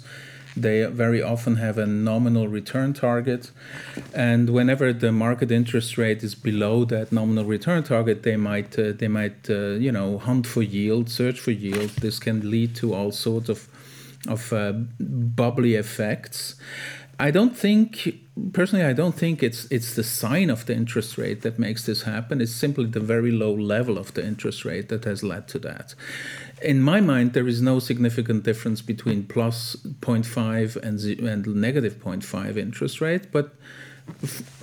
they 0.55 0.85
very 0.85 1.21
often 1.21 1.57
have 1.57 1.77
a 1.77 1.85
nominal 1.85 2.47
return 2.47 2.93
target. 2.93 3.51
And 4.13 4.49
whenever 4.49 4.93
the 4.93 5.11
market 5.11 5.51
interest 5.51 5.97
rate 5.97 6.23
is 6.23 6.35
below 6.35 6.85
that 6.85 7.11
nominal 7.11 7.45
return 7.45 7.83
target, 7.83 8.23
they 8.23 8.37
might, 8.37 8.77
uh, 8.79 8.93
they 8.93 9.07
might 9.07 9.49
uh, 9.49 9.73
you 9.73 9.91
know, 9.91 10.17
hunt 10.17 10.47
for 10.47 10.61
yield, 10.61 11.09
search 11.09 11.39
for 11.39 11.51
yield. 11.51 11.89
This 12.01 12.19
can 12.19 12.49
lead 12.49 12.75
to 12.77 12.93
all 12.93 13.11
sorts 13.11 13.49
of, 13.49 13.67
of 14.27 14.53
uh, 14.53 14.73
bubbly 14.99 15.75
effects. 15.75 16.55
I 17.19 17.31
don't 17.31 17.55
think 17.55 18.19
personally 18.51 18.83
I 18.83 18.93
don't 18.93 19.15
think 19.15 19.41
it's 19.41 19.65
it's 19.71 19.95
the 19.95 20.03
sign 20.03 20.49
of 20.49 20.65
the 20.65 20.75
interest 20.75 21.17
rate 21.17 21.41
that 21.43 21.57
makes 21.57 21.85
this 21.85 22.03
happen. 22.03 22.41
It's 22.41 22.51
simply 22.51 22.85
the 22.85 22.99
very 22.99 23.31
low 23.31 23.53
level 23.53 23.97
of 23.97 24.13
the 24.13 24.25
interest 24.25 24.65
rate 24.65 24.89
that 24.89 25.05
has 25.05 25.23
led 25.23 25.47
to 25.49 25.59
that. 25.59 25.95
In 26.61 26.81
my 26.81 26.99
mind, 26.99 27.33
there 27.33 27.47
is 27.47 27.61
no 27.61 27.79
significant 27.79 28.43
difference 28.43 28.81
between 28.81 29.23
plus 29.23 29.75
0.5 29.75 30.75
and, 30.75 30.99
and 31.27 31.47
negative 31.55 32.03
0.5 32.03 32.57
interest 32.57 33.01
rate, 33.01 33.31
but 33.31 33.55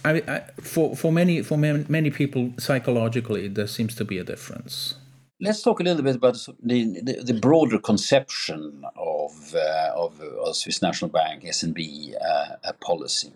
I, 0.04 0.10
I, 0.28 0.40
for 0.60 0.94
for 0.94 1.10
many 1.10 1.42
for 1.42 1.56
many 1.56 2.10
people 2.10 2.52
psychologically 2.58 3.48
there 3.48 3.66
seems 3.66 3.94
to 3.96 4.04
be 4.04 4.18
a 4.18 4.24
difference. 4.24 4.96
Let's 5.42 5.60
talk 5.60 5.80
a 5.80 5.82
little 5.82 6.04
bit 6.04 6.14
about 6.14 6.34
the, 6.62 7.00
the, 7.02 7.24
the 7.24 7.34
broader 7.34 7.80
conception 7.80 8.84
of, 8.94 9.52
uh, 9.56 9.90
of, 9.92 10.20
of 10.20 10.54
Swiss 10.54 10.80
National 10.80 11.10
Bank 11.10 11.42
SNB 11.42 12.14
uh, 12.14 12.72
policy. 12.80 13.32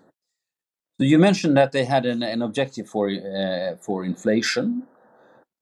So 1.01 1.05
you 1.05 1.19
mentioned 1.19 1.57
that 1.57 1.73
they 1.73 1.85
had 1.85 2.07
an, 2.07 2.23
an 2.23 2.43
objective 2.43 2.89
for 2.89 3.11
uh, 3.11 3.75
for 3.81 4.05
inflation. 4.05 4.85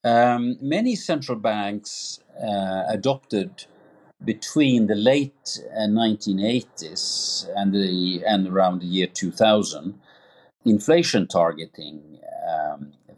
Um, 0.05 0.59
many 0.61 0.95
central 0.97 1.39
banks 1.39 2.21
uh, 2.39 2.83
adopted 2.89 3.65
between 4.23 4.87
the 4.87 4.97
late 4.97 5.61
1980s 5.75 7.49
uh, 7.49 7.53
and 7.57 7.75
the 7.75 8.23
and 8.27 8.49
around 8.49 8.83
the 8.83 8.87
year 8.87 9.07
2000 9.07 9.99
inflation 10.67 11.27
targeting 11.27 12.19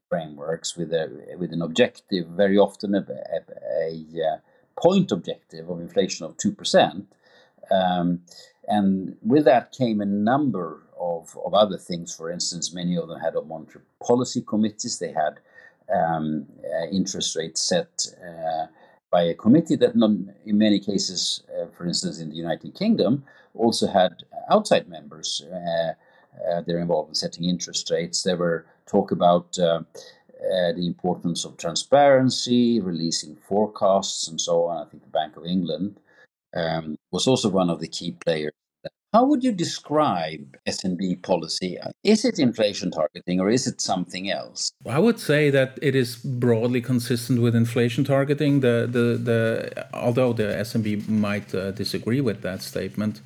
frameworks 0.08 0.76
with 0.76 0.92
a 0.92 1.36
with 1.38 1.52
an 1.52 1.62
objective, 1.62 2.26
very 2.28 2.58
often 2.58 2.94
a, 2.94 2.98
a, 2.98 3.40
a 3.82 4.22
uh, 4.22 4.38
point 4.80 5.12
objective 5.12 5.68
of 5.70 5.80
inflation 5.80 6.26
of 6.26 6.36
two 6.36 6.52
percent. 6.52 7.06
Um, 7.70 8.22
and 8.68 9.16
with 9.22 9.44
that 9.44 9.72
came 9.72 10.00
a 10.00 10.06
number 10.06 10.82
of, 10.98 11.36
of 11.44 11.54
other 11.54 11.78
things. 11.78 12.14
For 12.14 12.30
instance, 12.30 12.74
many 12.74 12.96
of 12.96 13.08
them 13.08 13.20
had 13.20 13.34
monetary 13.46 13.84
policy 14.04 14.42
committees. 14.42 14.98
They 14.98 15.12
had 15.12 15.40
um, 15.94 16.46
uh, 16.64 16.86
interest 16.90 17.36
rates 17.36 17.62
set 17.62 18.06
uh, 18.24 18.66
by 19.10 19.22
a 19.22 19.34
committee 19.34 19.76
that, 19.76 19.94
in 19.94 20.58
many 20.58 20.80
cases, 20.80 21.42
uh, 21.54 21.66
for 21.76 21.86
instance, 21.86 22.18
in 22.20 22.30
the 22.30 22.36
United 22.36 22.74
Kingdom, 22.74 23.24
also 23.54 23.86
had 23.86 24.24
outside 24.50 24.88
members. 24.88 25.44
Uh, 25.52 25.92
uh, 26.50 26.60
they're 26.62 26.80
involved 26.80 27.10
in 27.10 27.14
setting 27.14 27.44
interest 27.44 27.90
rates. 27.90 28.22
There 28.22 28.36
were 28.36 28.66
talk 28.86 29.10
about 29.10 29.58
uh, 29.58 29.80
the 30.40 30.86
importance 30.86 31.44
of 31.44 31.56
transparency, 31.56 32.80
releasing 32.80 33.36
forecasts, 33.36 34.28
and 34.28 34.40
so 34.40 34.64
on. 34.64 34.86
I 34.86 34.90
think 34.90 35.02
the 35.02 35.10
Bank 35.10 35.36
of 35.36 35.44
England 35.44 35.98
um, 36.54 36.96
was 37.10 37.26
also 37.26 37.48
one 37.48 37.70
of 37.70 37.80
the 37.80 37.88
key 37.88 38.12
players. 38.12 38.52
How 39.12 39.24
would 39.24 39.42
you 39.42 39.52
describe 39.52 40.58
SNB 40.68 41.22
policy? 41.22 41.78
Is 42.04 42.24
it 42.24 42.38
inflation 42.38 42.90
targeting 42.90 43.40
or 43.40 43.48
is 43.48 43.66
it 43.66 43.80
something 43.80 44.30
else? 44.30 44.72
I 44.86 44.98
would 44.98 45.18
say 45.18 45.48
that 45.48 45.78
it 45.80 45.94
is 45.94 46.16
broadly 46.16 46.82
consistent 46.82 47.40
with 47.40 47.54
inflation 47.56 48.04
targeting. 48.04 48.60
The 48.60 48.86
the 48.96 49.06
the 49.28 49.86
although 49.94 50.34
the 50.34 50.48
SNB 50.68 51.08
might 51.08 51.54
uh, 51.54 51.70
disagree 51.70 52.20
with 52.20 52.42
that 52.42 52.60
statement, 52.60 53.22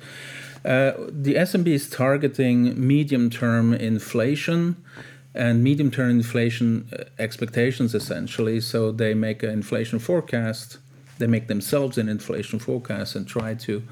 uh, 0.63 0.93
the 1.09 1.33
SNB 1.35 1.67
is 1.67 1.89
targeting 1.89 2.57
medium-term 2.87 3.73
inflation 3.73 4.77
and 5.33 5.63
medium-term 5.63 6.09
inflation 6.09 6.89
uh, 6.91 7.03
expectations 7.19 7.95
essentially. 7.95 8.59
So 8.61 8.91
they 8.91 9.13
make 9.13 9.43
an 9.43 9.49
inflation 9.49 9.99
forecast 9.99 10.77
they 11.21 11.27
make 11.27 11.47
themselves 11.47 11.97
an 11.97 12.09
inflation 12.09 12.59
forecast 12.59 13.15
and 13.15 13.27
try 13.27 13.53
to 13.53 13.83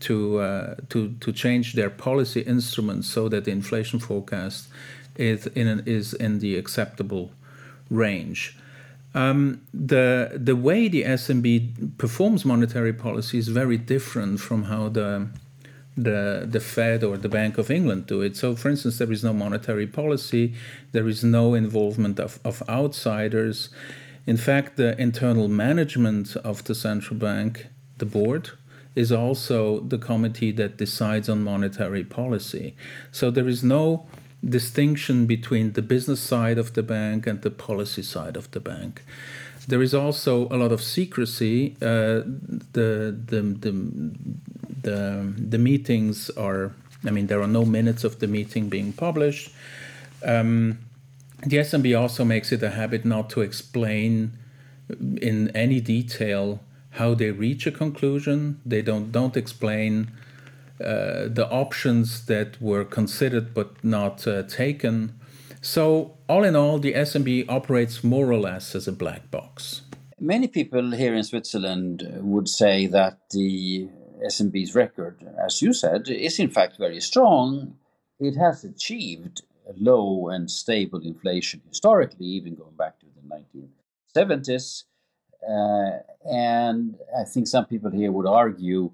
to 0.00 0.38
uh, 0.38 0.74
to 0.88 1.12
to 1.20 1.32
change 1.32 1.74
their 1.74 1.90
policy 1.90 2.40
instruments 2.40 3.08
so 3.08 3.28
that 3.28 3.44
the 3.44 3.50
inflation 3.50 3.98
forecast 3.98 4.68
is 5.16 5.46
in 5.48 5.66
an, 5.66 5.82
is 5.86 6.14
in 6.14 6.38
the 6.38 6.56
acceptable 6.56 7.32
range. 7.90 8.56
Um, 9.14 9.60
the 9.74 10.30
the 10.34 10.56
way 10.56 10.88
the 10.88 11.02
SNB 11.02 11.98
performs 11.98 12.44
monetary 12.44 12.94
policy 12.94 13.38
is 13.38 13.48
very 13.48 13.76
different 13.76 14.40
from 14.40 14.64
how 14.64 14.88
the 14.88 15.28
the 15.96 16.46
the 16.48 16.60
Fed 16.60 17.04
or 17.04 17.16
the 17.16 17.28
Bank 17.28 17.58
of 17.58 17.70
England 17.70 18.06
do 18.06 18.22
it. 18.22 18.36
So, 18.36 18.56
for 18.56 18.70
instance, 18.70 18.98
there 18.98 19.12
is 19.12 19.22
no 19.22 19.32
monetary 19.32 19.86
policy, 19.86 20.54
there 20.92 21.08
is 21.08 21.22
no 21.22 21.54
involvement 21.54 22.18
of, 22.18 22.40
of 22.44 22.62
outsiders. 22.68 23.68
In 24.26 24.36
fact, 24.36 24.76
the 24.76 24.98
internal 25.00 25.48
management 25.48 26.36
of 26.36 26.64
the 26.64 26.74
central 26.74 27.18
bank, 27.18 27.66
the 27.98 28.06
board, 28.06 28.50
is 28.94 29.10
also 29.10 29.80
the 29.80 29.98
committee 29.98 30.52
that 30.52 30.76
decides 30.76 31.28
on 31.28 31.42
monetary 31.42 32.04
policy. 32.04 32.76
So 33.10 33.30
there 33.30 33.48
is 33.48 33.62
no 33.64 34.06
distinction 34.44 35.26
between 35.26 35.72
the 35.72 35.82
business 35.82 36.20
side 36.20 36.58
of 36.58 36.74
the 36.74 36.82
bank 36.82 37.26
and 37.26 37.42
the 37.42 37.50
policy 37.50 38.02
side 38.02 38.36
of 38.36 38.50
the 38.50 38.60
bank. 38.60 39.02
There 39.68 39.82
is 39.82 39.94
also 39.94 40.48
a 40.48 40.56
lot 40.56 40.72
of 40.72 40.82
secrecy. 40.82 41.76
Uh, 41.80 42.22
the, 42.72 43.16
the, 43.26 43.42
the, 43.60 43.72
the, 44.82 45.32
the 45.36 45.58
meetings 45.58 46.30
are, 46.30 46.72
I 47.04 47.10
mean, 47.10 47.26
there 47.28 47.40
are 47.40 47.48
no 47.48 47.64
minutes 47.64 48.04
of 48.04 48.18
the 48.18 48.26
meeting 48.26 48.68
being 48.68 48.92
published. 48.92 49.52
Um, 50.24 50.78
the 51.44 51.56
SNB 51.56 51.98
also 51.98 52.24
makes 52.24 52.52
it 52.52 52.62
a 52.62 52.70
habit 52.70 53.04
not 53.04 53.30
to 53.30 53.40
explain 53.40 54.32
in 55.20 55.50
any 55.54 55.80
detail 55.80 56.60
how 56.90 57.14
they 57.14 57.30
reach 57.30 57.66
a 57.66 57.72
conclusion. 57.72 58.60
They 58.64 58.82
don't 58.82 59.10
don't 59.10 59.36
explain 59.36 60.10
uh, 60.80 61.28
the 61.28 61.48
options 61.50 62.26
that 62.26 62.60
were 62.60 62.84
considered 62.84 63.54
but 63.54 63.82
not 63.82 64.26
uh, 64.26 64.42
taken. 64.44 65.18
So 65.62 66.18
all 66.28 66.42
in 66.42 66.56
all, 66.56 66.78
the 66.78 66.92
SNB 66.92 67.46
operates 67.48 68.02
more 68.02 68.30
or 68.30 68.36
less 68.36 68.74
as 68.74 68.88
a 68.88 68.92
black 68.92 69.30
box. 69.30 69.82
Many 70.18 70.48
people 70.48 70.90
here 70.90 71.14
in 71.14 71.22
Switzerland 71.22 72.08
would 72.20 72.48
say 72.48 72.88
that 72.88 73.18
the 73.30 73.88
SNB's 74.26 74.74
record, 74.74 75.24
as 75.38 75.62
you 75.62 75.72
said, 75.72 76.08
is 76.08 76.40
in 76.40 76.50
fact 76.50 76.78
very 76.78 77.00
strong. 77.00 77.76
It 78.18 78.36
has 78.36 78.64
achieved 78.64 79.42
low 79.76 80.28
and 80.28 80.50
stable 80.50 81.00
inflation 81.00 81.62
historically, 81.68 82.26
even 82.26 82.56
going 82.56 82.74
back 82.76 82.98
to 82.98 83.06
the 83.06 83.66
1970s. 84.20 84.84
Uh, 85.48 86.02
and 86.28 86.96
I 87.16 87.24
think 87.24 87.46
some 87.46 87.66
people 87.66 87.90
here 87.92 88.10
would 88.10 88.26
argue 88.26 88.92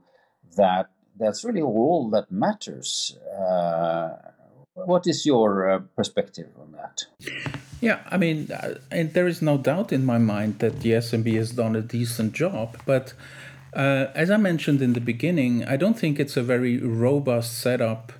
that 0.56 0.90
that's 1.18 1.44
really 1.44 1.62
all 1.62 2.10
that 2.10 2.30
matters. 2.30 3.16
Uh, 3.38 4.16
what 4.86 5.06
is 5.06 5.26
your 5.26 5.70
uh, 5.70 5.78
perspective 5.96 6.48
on 6.60 6.72
that? 6.72 7.06
Yeah, 7.80 8.00
I 8.10 8.16
mean, 8.16 8.50
uh, 8.50 8.78
and 8.90 9.12
there 9.14 9.26
is 9.26 9.40
no 9.40 9.58
doubt 9.58 9.92
in 9.92 10.04
my 10.04 10.18
mind 10.18 10.58
that 10.58 10.80
the 10.80 10.90
SNB 10.92 11.34
has 11.36 11.52
done 11.52 11.76
a 11.76 11.80
decent 11.80 12.32
job, 12.32 12.76
but 12.86 13.12
uh, 13.74 14.06
as 14.14 14.30
I 14.30 14.36
mentioned 14.36 14.82
in 14.82 14.94
the 14.94 15.00
beginning, 15.00 15.64
I 15.64 15.76
don't 15.76 15.98
think 15.98 16.18
it's 16.18 16.36
a 16.36 16.42
very 16.42 16.78
robust 16.78 17.58
setup 17.58 18.12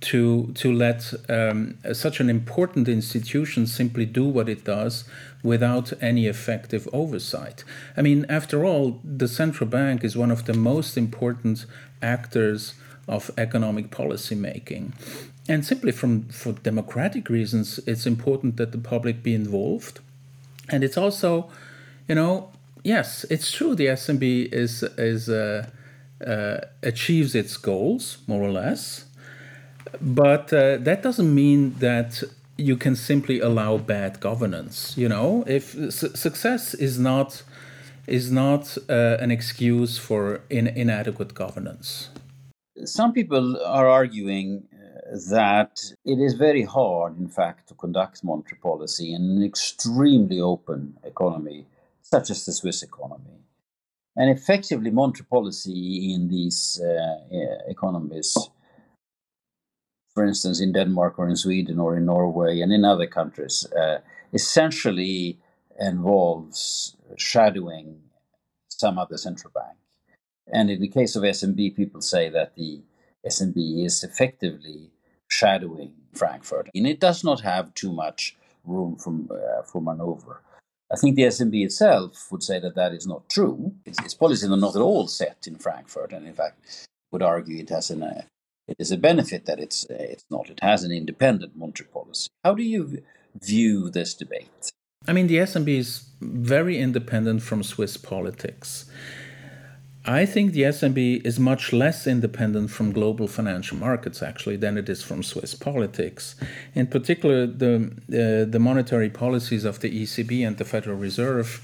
to 0.00 0.52
to 0.54 0.72
let 0.72 1.12
um, 1.28 1.76
such 1.92 2.20
an 2.20 2.30
important 2.30 2.88
institution 2.88 3.66
simply 3.66 4.06
do 4.06 4.24
what 4.24 4.48
it 4.48 4.64
does 4.64 5.04
without 5.42 5.92
any 6.00 6.26
effective 6.26 6.88
oversight. 6.92 7.64
I 7.96 8.02
mean, 8.02 8.26
after 8.28 8.64
all, 8.64 9.00
the 9.02 9.28
central 9.28 9.68
bank 9.68 10.04
is 10.04 10.16
one 10.16 10.30
of 10.30 10.44
the 10.44 10.54
most 10.54 10.96
important 10.96 11.66
actors 12.02 12.74
of 13.08 13.30
economic 13.38 13.90
policy 13.90 14.34
making. 14.34 14.92
And 15.48 15.64
simply 15.64 15.92
from 15.92 16.28
for 16.28 16.52
democratic 16.52 17.30
reasons, 17.30 17.80
it's 17.86 18.06
important 18.06 18.56
that 18.58 18.72
the 18.72 18.78
public 18.78 19.22
be 19.22 19.34
involved. 19.34 20.00
And 20.68 20.84
it's 20.84 20.98
also, 20.98 21.50
you 22.06 22.14
know, 22.14 22.50
yes, 22.84 23.24
it's 23.30 23.50
true 23.50 23.74
the 23.74 23.86
SNB 23.86 24.52
is 24.52 24.82
is 24.98 25.28
uh, 25.30 25.66
uh, 26.26 26.58
achieves 26.82 27.34
its 27.34 27.56
goals 27.56 28.18
more 28.26 28.42
or 28.42 28.50
less 28.50 29.06
but 30.00 30.52
uh, 30.52 30.76
that 30.78 31.02
doesn't 31.02 31.34
mean 31.34 31.74
that 31.78 32.22
you 32.56 32.76
can 32.76 32.96
simply 32.96 33.40
allow 33.40 33.78
bad 33.78 34.20
governance. 34.20 34.96
You 34.96 35.08
know, 35.08 35.44
if 35.46 35.72
su- 35.92 36.14
success 36.14 36.74
is 36.74 36.98
not 36.98 37.42
is 38.06 38.32
not 38.32 38.76
uh, 38.88 39.18
an 39.20 39.30
excuse 39.30 39.98
for 39.98 40.40
in- 40.48 40.66
inadequate 40.68 41.34
governance. 41.34 42.08
Some 42.84 43.12
people 43.12 43.60
are 43.64 43.86
arguing 43.86 44.66
that 45.30 45.80
it 46.04 46.18
is 46.18 46.34
very 46.34 46.62
hard, 46.62 47.18
in 47.18 47.28
fact, 47.28 47.68
to 47.68 47.74
conduct 47.74 48.24
monetary 48.24 48.58
policy 48.60 49.14
in 49.14 49.22
an 49.22 49.42
extremely 49.42 50.40
open 50.40 50.96
economy 51.04 51.66
such 52.02 52.30
as 52.30 52.44
the 52.44 52.52
Swiss 52.52 52.82
economy. 52.82 53.38
And 54.16 54.30
effectively, 54.30 54.90
monetary 54.90 55.26
policy 55.26 56.12
in 56.14 56.28
these 56.28 56.80
uh, 56.82 57.16
economies 57.68 58.36
for 60.18 60.24
instance, 60.24 60.60
in 60.60 60.72
Denmark 60.72 61.16
or 61.16 61.28
in 61.28 61.36
Sweden 61.36 61.78
or 61.78 61.96
in 61.96 62.06
Norway 62.06 62.60
and 62.60 62.72
in 62.72 62.84
other 62.84 63.06
countries, 63.06 63.64
uh, 63.80 63.98
essentially 64.32 65.38
involves 65.78 66.96
shadowing 67.16 68.00
some 68.66 68.98
other 68.98 69.16
central 69.16 69.52
bank. 69.54 69.78
And 70.52 70.70
in 70.70 70.80
the 70.80 70.88
case 70.88 71.14
of 71.14 71.22
SNB, 71.22 71.76
people 71.76 72.00
say 72.00 72.28
that 72.30 72.56
the 72.56 72.82
SNB 73.24 73.86
is 73.86 74.02
effectively 74.02 74.90
shadowing 75.28 75.92
Frankfurt, 76.14 76.68
and 76.74 76.86
it 76.86 77.00
does 77.00 77.24
not 77.24 77.40
have 77.40 77.74
too 77.74 77.92
much 77.92 78.36
room 78.64 78.96
for, 78.96 79.12
uh, 79.30 79.62
for 79.62 79.80
maneuver. 79.80 80.40
I 80.92 80.96
think 80.96 81.16
the 81.16 81.22
SNB 81.22 81.64
itself 81.64 82.28
would 82.30 82.42
say 82.42 82.58
that 82.60 82.74
that 82.74 82.92
is 82.92 83.06
not 83.06 83.28
true. 83.28 83.74
Its, 83.84 83.98
its 84.00 84.14
policies 84.14 84.50
are 84.50 84.56
not 84.56 84.74
at 84.74 84.82
all 84.82 85.06
set 85.06 85.46
in 85.46 85.56
Frankfurt, 85.56 86.12
and 86.12 86.26
in 86.26 86.32
fact, 86.32 86.86
would 87.12 87.22
argue 87.22 87.58
it 87.58 87.68
has 87.68 87.90
an, 87.90 88.02
uh, 88.02 88.22
it 88.66 88.76
is 88.78 88.90
a 88.90 88.96
benefit 88.96 89.46
that 89.46 89.58
it's 89.58 89.86
it's 89.90 90.24
not. 90.30 90.50
It 90.50 90.60
has 90.62 90.84
an 90.84 90.92
independent 90.92 91.56
monetary 91.56 91.88
policy. 91.88 92.28
How 92.44 92.54
do 92.54 92.62
you 92.62 93.02
view 93.40 93.90
this 93.90 94.14
debate? 94.14 94.70
I 95.06 95.12
mean, 95.12 95.26
the 95.26 95.36
SNB 95.36 95.68
is 95.68 96.06
very 96.20 96.78
independent 96.78 97.42
from 97.42 97.62
Swiss 97.62 97.96
politics. 97.96 98.90
I 100.08 100.24
think 100.24 100.52
the 100.52 100.62
SNB 100.62 101.26
is 101.26 101.38
much 101.38 101.70
less 101.70 102.06
independent 102.06 102.70
from 102.70 102.92
global 102.92 103.28
financial 103.28 103.76
markets, 103.76 104.22
actually, 104.22 104.56
than 104.56 104.78
it 104.78 104.88
is 104.88 105.02
from 105.02 105.22
Swiss 105.22 105.54
politics. 105.54 106.34
In 106.74 106.86
particular, 106.86 107.46
the 107.46 107.92
uh, 108.08 108.50
the 108.50 108.58
monetary 108.58 109.10
policies 109.10 109.66
of 109.66 109.80
the 109.80 109.90
ECB 110.02 110.46
and 110.46 110.56
the 110.56 110.64
Federal 110.64 110.96
Reserve 110.96 111.60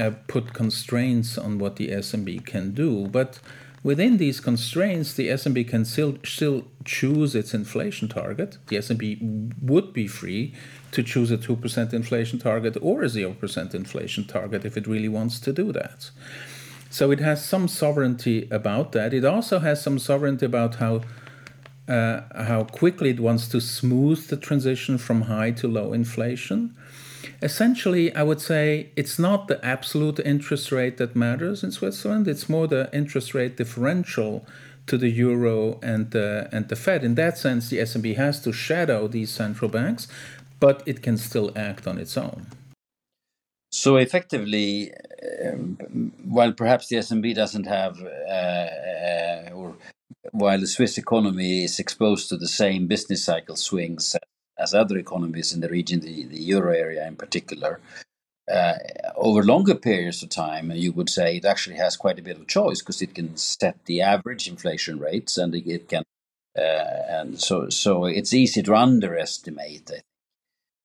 uh, 0.00 0.12
put 0.28 0.54
constraints 0.54 1.36
on 1.36 1.58
what 1.58 1.76
the 1.76 1.88
SNB 1.88 2.46
can 2.46 2.72
do, 2.72 3.06
but 3.08 3.38
within 3.82 4.16
these 4.16 4.40
constraints, 4.40 5.12
the 5.12 5.28
SNB 5.28 5.68
can 5.68 5.84
still 5.84 6.16
still 6.24 6.64
choose 6.86 7.34
its 7.34 7.52
inflation 7.52 8.08
target. 8.08 8.56
The 8.68 8.76
SNB 8.76 9.60
would 9.60 9.92
be 9.92 10.06
free 10.06 10.54
to 10.92 11.02
choose 11.02 11.30
a 11.30 11.36
two 11.36 11.56
percent 11.56 11.92
inflation 11.92 12.38
target 12.38 12.78
or 12.80 13.02
a 13.02 13.10
zero 13.10 13.34
percent 13.34 13.74
inflation 13.74 14.24
target 14.24 14.64
if 14.64 14.78
it 14.78 14.86
really 14.86 15.10
wants 15.10 15.38
to 15.40 15.52
do 15.52 15.70
that. 15.72 16.10
So 16.94 17.10
it 17.10 17.18
has 17.18 17.44
some 17.44 17.66
sovereignty 17.66 18.46
about 18.52 18.92
that. 18.92 19.12
It 19.12 19.24
also 19.24 19.58
has 19.58 19.82
some 19.82 19.98
sovereignty 19.98 20.46
about 20.46 20.76
how 20.76 21.00
uh, 21.88 22.20
how 22.50 22.62
quickly 22.62 23.10
it 23.10 23.18
wants 23.18 23.48
to 23.48 23.60
smooth 23.60 24.28
the 24.28 24.36
transition 24.36 24.96
from 24.96 25.22
high 25.22 25.50
to 25.60 25.66
low 25.66 25.92
inflation. 25.92 26.72
Essentially, 27.42 28.14
I 28.14 28.22
would 28.22 28.40
say 28.40 28.90
it's 28.94 29.18
not 29.18 29.48
the 29.48 29.58
absolute 29.64 30.20
interest 30.20 30.70
rate 30.70 30.98
that 30.98 31.16
matters 31.16 31.64
in 31.64 31.72
Switzerland. 31.72 32.28
It's 32.28 32.48
more 32.48 32.68
the 32.68 32.88
interest 32.92 33.34
rate 33.34 33.56
differential 33.56 34.46
to 34.86 34.96
the 34.96 35.08
euro 35.08 35.80
and 35.82 36.12
the 36.12 36.48
and 36.52 36.68
the 36.68 36.76
Fed. 36.76 37.02
In 37.02 37.16
that 37.16 37.36
sense, 37.36 37.70
the 37.70 37.78
SNB 37.78 38.14
has 38.14 38.40
to 38.42 38.52
shadow 38.52 39.08
these 39.08 39.30
central 39.32 39.68
banks, 39.68 40.06
but 40.60 40.84
it 40.86 41.02
can 41.02 41.16
still 41.16 41.50
act 41.56 41.88
on 41.88 41.98
its 41.98 42.16
own. 42.16 42.46
So 43.72 43.96
effectively, 43.96 44.92
um, 45.46 46.12
while 46.24 46.52
perhaps 46.52 46.88
the 46.88 46.96
SNB 46.96 47.34
doesn't 47.34 47.66
have, 47.66 48.00
uh, 48.00 48.38
uh, 48.38 49.50
or 49.54 49.76
while 50.32 50.58
the 50.60 50.66
Swiss 50.66 50.98
economy 50.98 51.64
is 51.64 51.78
exposed 51.78 52.28
to 52.28 52.36
the 52.36 52.48
same 52.48 52.86
business 52.86 53.24
cycle 53.24 53.56
swings 53.56 54.16
as 54.58 54.74
other 54.74 54.96
economies 54.96 55.52
in 55.52 55.60
the 55.60 55.68
region, 55.68 56.00
the, 56.00 56.24
the 56.24 56.40
euro 56.40 56.72
area 56.72 57.06
in 57.06 57.16
particular, 57.16 57.80
uh, 58.50 58.74
over 59.16 59.42
longer 59.42 59.74
periods 59.74 60.22
of 60.22 60.28
time, 60.28 60.70
you 60.72 60.92
would 60.92 61.08
say 61.08 61.36
it 61.36 61.44
actually 61.44 61.76
has 61.76 61.96
quite 61.96 62.18
a 62.18 62.22
bit 62.22 62.38
of 62.38 62.46
choice 62.46 62.80
because 62.80 63.00
it 63.00 63.14
can 63.14 63.36
set 63.36 63.84
the 63.86 64.00
average 64.02 64.46
inflation 64.46 64.98
rates 64.98 65.38
and 65.38 65.54
it 65.54 65.88
can, 65.88 66.04
uh, 66.56 66.62
and 67.08 67.40
so 67.40 67.68
so 67.70 68.04
it's 68.04 68.34
easy 68.34 68.62
to 68.62 68.74
underestimate 68.74 69.90
uh, 69.90 70.00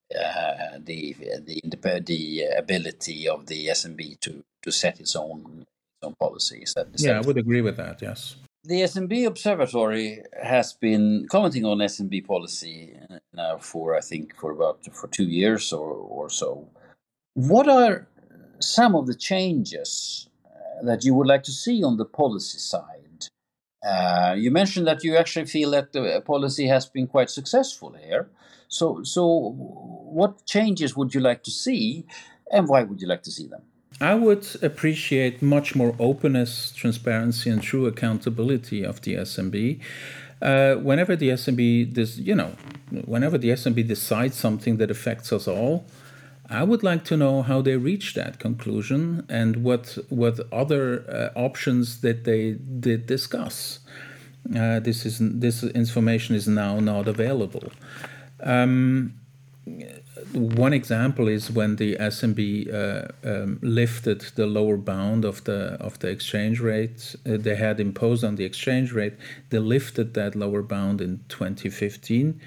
the 0.10 1.16
the 1.46 1.62
the 2.06 2.44
ability 2.58 3.28
of 3.28 3.46
the 3.48 3.68
SNB 3.68 4.20
to 4.22 4.44
to 4.63 4.72
set 4.72 5.00
its 5.00 5.16
own 5.16 5.62
its 5.62 6.04
own 6.04 6.16
policies. 6.20 6.75
Yeah, 6.98 7.18
I 7.18 7.22
would 7.22 7.38
agree 7.38 7.62
with 7.62 7.78
that. 7.78 8.01
Yes 8.01 8.36
the 8.63 8.82
SNB 8.82 9.25
Observatory 9.25 10.22
has 10.44 10.74
been 10.74 11.28
commenting 11.30 11.66
on 11.66 11.78
SNB 11.78 12.25
policy 12.25 12.94
now 13.34 13.58
for 13.58 13.96
I 13.96 14.01
think 14.01 14.36
for 14.36 14.51
about 14.51 14.86
for 14.94 15.08
two 15.08 15.24
years 15.24 15.72
or, 15.72 15.92
or 15.92 16.30
so. 16.30 16.68
What 17.36 17.68
are 17.70 18.08
some 18.60 18.96
of 18.96 19.08
the 19.08 19.16
changes 19.16 20.30
uh, 20.46 20.84
that 20.84 21.06
you 21.06 21.13
would 21.13 21.28
like 21.28 21.44
to 21.44 21.51
see 21.51 21.84
on 21.84 21.98
the 21.98 22.06
policy 22.06 22.60
side? 22.60 23.28
Uh, 23.86 24.36
you 24.38 24.51
mentioned 24.51 24.86
that 24.88 25.06
you 25.06 25.16
actually 25.16 25.46
feel 25.46 25.72
that 25.72 25.94
the 25.94 26.22
policy 26.25 26.68
has 26.68 26.86
been 26.86 27.08
quite 27.08 27.30
successful 27.30 27.94
here. 27.94 28.30
So, 28.68 29.04
so 29.04 29.99
what 30.12 30.46
changes 30.46 30.96
would 30.96 31.13
you 31.13 31.22
like 31.22 31.44
to 31.44 31.51
see, 31.51 32.06
and 32.51 32.68
why 32.68 32.84
would 32.84 33.01
you 33.01 33.08
like 33.08 33.24
to 33.24 33.32
see 33.32 33.48
them? 33.48 33.62
I 34.01 34.16
would 34.16 34.48
appreciate 34.62 35.42
much 35.42 35.75
more 35.75 35.94
openness, 36.00 36.72
transparency, 36.72 37.50
and 37.50 37.62
true 37.62 37.86
accountability 37.86 38.84
of 38.84 39.01
the 39.01 39.16
SNB. 39.16 39.80
Uh, 40.42 40.75
whenever 40.75 41.18
the 41.18 41.30
SNB, 41.30 41.94
this, 41.94 42.18
you 42.18 42.34
know, 42.34 42.54
whenever 43.06 43.38
the 43.38 43.50
SNB 43.50 43.86
decides 43.88 44.38
something 44.38 44.78
that 44.78 44.89
affects 44.89 45.34
us 45.34 45.50
all, 45.50 45.86
I 46.50 46.63
would 46.63 46.82
like 46.82 47.04
to 47.06 47.18
know 47.18 47.42
how 47.42 47.62
they 47.62 47.75
reached 47.75 48.16
that 48.16 48.39
conclusion 48.39 49.25
and 49.30 49.63
what 49.63 49.98
what 50.10 50.39
other 50.51 51.06
uh, 51.08 51.38
options 51.39 52.01
that 52.01 52.24
they 52.24 52.54
did 52.54 53.06
discuss. 53.06 53.80
Uh, 54.56 54.80
this 54.80 55.06
is 55.06 55.20
this 55.20 55.63
information 55.63 56.36
is 56.36 56.48
now 56.48 56.80
not 56.80 57.08
available. 57.08 57.72
Um, 58.42 59.18
one 60.33 60.73
example 60.73 61.27
is 61.27 61.49
when 61.51 61.77
the 61.77 61.95
SNB 61.95 62.73
uh, 62.73 63.07
um, 63.23 63.59
lifted 63.61 64.21
the 64.35 64.45
lower 64.45 64.77
bound 64.77 65.25
of 65.25 65.43
the 65.43 65.77
of 65.79 65.99
the 65.99 66.10
exchange 66.10 66.60
rate 66.60 67.15
uh, 67.25 67.38
they 67.38 67.55
had 67.55 67.79
imposed 67.79 68.23
on 68.23 68.36
the 68.36 68.45
exchange 68.45 68.91
rate. 68.91 69.13
They 69.49 69.60
lifted 69.60 70.13
that 70.13 70.36
lower 70.36 70.62
bound 70.62 71.01
in 71.01 71.23
2015 71.29 72.39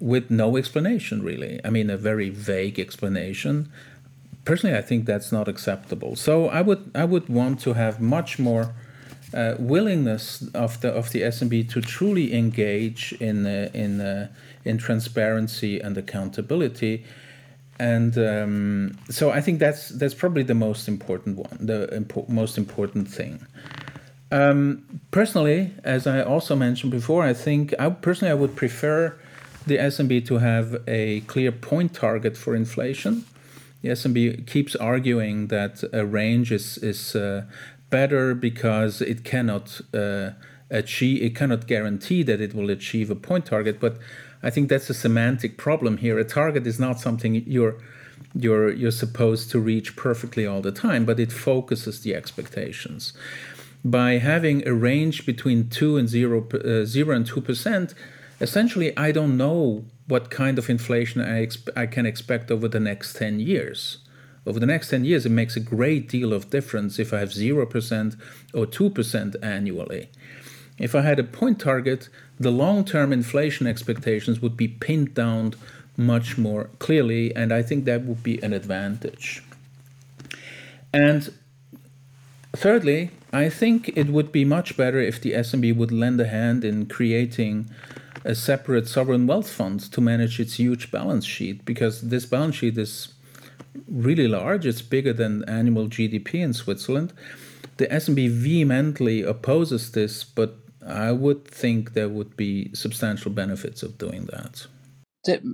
with 0.00 0.30
no 0.30 0.56
explanation 0.56 1.22
really. 1.22 1.60
I 1.64 1.70
mean, 1.70 1.90
a 1.90 1.96
very 1.96 2.30
vague 2.30 2.78
explanation. 2.78 3.70
Personally, 4.44 4.76
I 4.76 4.82
think 4.82 5.04
that's 5.06 5.30
not 5.30 5.48
acceptable. 5.48 6.16
So 6.16 6.48
I 6.48 6.62
would 6.62 6.90
I 6.94 7.04
would 7.04 7.28
want 7.28 7.60
to 7.60 7.74
have 7.74 8.00
much 8.00 8.38
more. 8.38 8.74
Uh, 9.34 9.56
willingness 9.58 10.42
of 10.52 10.78
the 10.82 10.90
of 10.92 11.08
the 11.12 11.22
SNB 11.22 11.66
to 11.70 11.80
truly 11.80 12.34
engage 12.34 13.14
in 13.18 13.46
uh, 13.46 13.70
in 13.72 13.98
uh, 13.98 14.28
in 14.64 14.78
transparency 14.78 15.80
and 15.80 15.96
accountability. 15.96 17.04
And 17.78 18.16
um, 18.18 18.98
so 19.10 19.30
I 19.30 19.40
think 19.40 19.58
that's 19.58 19.88
that's 19.88 20.14
probably 20.14 20.42
the 20.42 20.54
most 20.54 20.88
important 20.88 21.36
one, 21.36 21.58
the 21.60 21.88
impo- 21.92 22.28
most 22.28 22.58
important 22.58 23.08
thing. 23.08 23.46
Um, 24.30 25.00
personally, 25.10 25.72
as 25.84 26.06
I 26.06 26.22
also 26.22 26.56
mentioned 26.56 26.90
before, 26.90 27.22
I 27.22 27.34
think 27.34 27.74
I 27.78 27.90
personally 27.90 28.30
I 28.30 28.34
would 28.34 28.56
prefer 28.56 29.18
the 29.66 29.76
SNB 29.76 30.24
to 30.26 30.38
have 30.38 30.82
a 30.86 31.20
clear 31.22 31.52
point 31.52 31.94
target 31.94 32.36
for 32.36 32.54
inflation. 32.54 33.24
The 33.82 33.90
SNB 33.90 34.46
keeps 34.46 34.76
arguing 34.76 35.48
that 35.48 35.82
a 35.92 36.06
range 36.06 36.52
is 36.52 36.78
is 36.78 37.14
uh, 37.14 37.44
better 37.90 38.34
because 38.34 39.02
it 39.02 39.24
cannot 39.24 39.80
uh, 39.92 40.30
achieve 40.70 41.22
it 41.22 41.36
cannot 41.36 41.66
guarantee 41.66 42.22
that 42.22 42.40
it 42.40 42.54
will 42.54 42.70
achieve 42.70 43.10
a 43.10 43.14
point 43.14 43.46
target, 43.46 43.80
but 43.80 43.98
I 44.42 44.50
think 44.50 44.68
that's 44.68 44.90
a 44.90 44.94
semantic 44.94 45.56
problem 45.56 45.98
here. 45.98 46.18
A 46.18 46.24
target 46.24 46.66
is 46.66 46.80
not 46.80 47.00
something 47.00 47.34
you're 47.46 47.76
you're 48.34 48.72
you're 48.72 48.90
supposed 48.90 49.50
to 49.50 49.60
reach 49.60 49.96
perfectly 49.96 50.46
all 50.46 50.60
the 50.60 50.72
time, 50.72 51.04
but 51.04 51.20
it 51.20 51.32
focuses 51.32 52.00
the 52.00 52.14
expectations. 52.14 53.12
By 53.84 54.18
having 54.18 54.66
a 54.66 54.72
range 54.72 55.26
between 55.26 55.68
two 55.68 55.96
and 55.96 56.08
zero, 56.08 56.46
uh, 56.52 56.84
zero 56.84 57.14
and 57.14 57.26
two 57.26 57.40
percent, 57.40 57.94
essentially, 58.40 58.96
I 58.96 59.12
don't 59.12 59.36
know 59.36 59.84
what 60.06 60.30
kind 60.30 60.58
of 60.58 60.70
inflation 60.70 61.20
I, 61.20 61.48
I 61.76 61.86
can 61.86 62.06
expect 62.06 62.50
over 62.50 62.68
the 62.68 62.80
next 62.80 63.14
ten 63.14 63.40
years. 63.40 63.98
Over 64.44 64.58
the 64.58 64.66
next 64.66 64.90
10 64.90 65.04
years, 65.04 65.24
it 65.24 65.30
makes 65.30 65.54
a 65.54 65.60
great 65.60 66.08
deal 66.08 66.32
of 66.32 66.50
difference 66.50 66.98
if 66.98 67.12
I 67.12 67.20
have 67.20 67.28
0% 67.28 68.16
or 68.52 68.66
2% 68.66 69.36
annually. 69.40 70.10
If 70.78 70.96
I 70.96 71.02
had 71.02 71.20
a 71.20 71.24
point 71.24 71.60
target, 71.60 72.08
the 72.42 72.50
long 72.50 72.84
term 72.84 73.12
inflation 73.12 73.66
expectations 73.66 74.40
would 74.40 74.56
be 74.56 74.68
pinned 74.68 75.14
down 75.14 75.54
much 75.96 76.38
more 76.38 76.70
clearly, 76.78 77.34
and 77.36 77.52
I 77.52 77.62
think 77.62 77.84
that 77.84 78.02
would 78.02 78.22
be 78.22 78.42
an 78.42 78.52
advantage. 78.52 79.42
And 80.92 81.32
thirdly, 82.54 83.10
I 83.32 83.48
think 83.48 83.90
it 83.96 84.08
would 84.08 84.32
be 84.32 84.44
much 84.44 84.76
better 84.76 85.00
if 85.00 85.20
the 85.20 85.32
SNB 85.32 85.76
would 85.76 85.92
lend 85.92 86.20
a 86.20 86.28
hand 86.28 86.64
in 86.64 86.86
creating 86.86 87.70
a 88.24 88.34
separate 88.34 88.86
sovereign 88.86 89.26
wealth 89.26 89.50
fund 89.50 89.80
to 89.92 90.00
manage 90.00 90.38
its 90.38 90.54
huge 90.54 90.90
balance 90.90 91.24
sheet 91.24 91.64
because 91.64 92.02
this 92.02 92.26
balance 92.26 92.56
sheet 92.56 92.78
is 92.78 93.08
really 93.88 94.28
large. 94.28 94.66
It's 94.66 94.82
bigger 94.82 95.12
than 95.12 95.48
annual 95.48 95.88
GDP 95.88 96.34
in 96.34 96.52
Switzerland. 96.52 97.12
The 97.78 97.86
SNB 97.86 98.30
vehemently 98.30 99.22
opposes 99.22 99.92
this, 99.92 100.24
but 100.24 100.61
I 100.86 101.12
would 101.12 101.46
think 101.46 101.92
there 101.92 102.08
would 102.08 102.36
be 102.36 102.70
substantial 102.74 103.30
benefits 103.30 103.82
of 103.82 103.98
doing 103.98 104.26
that. 104.26 104.66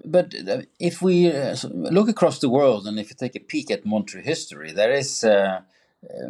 But 0.05 0.35
uh, 0.35 0.63
if 0.81 1.03
we 1.03 1.31
uh, 1.31 1.55
look 1.75 2.09
across 2.09 2.39
the 2.39 2.49
world 2.49 2.87
and 2.87 2.99
if 2.99 3.11
you 3.11 3.17
take 3.19 3.37
a 3.37 3.41
peek 3.41 3.71
at 3.71 3.85
monetary 3.85 4.25
history, 4.25 4.73
there 4.73 4.93
is 4.93 5.23
uh, 5.25 5.61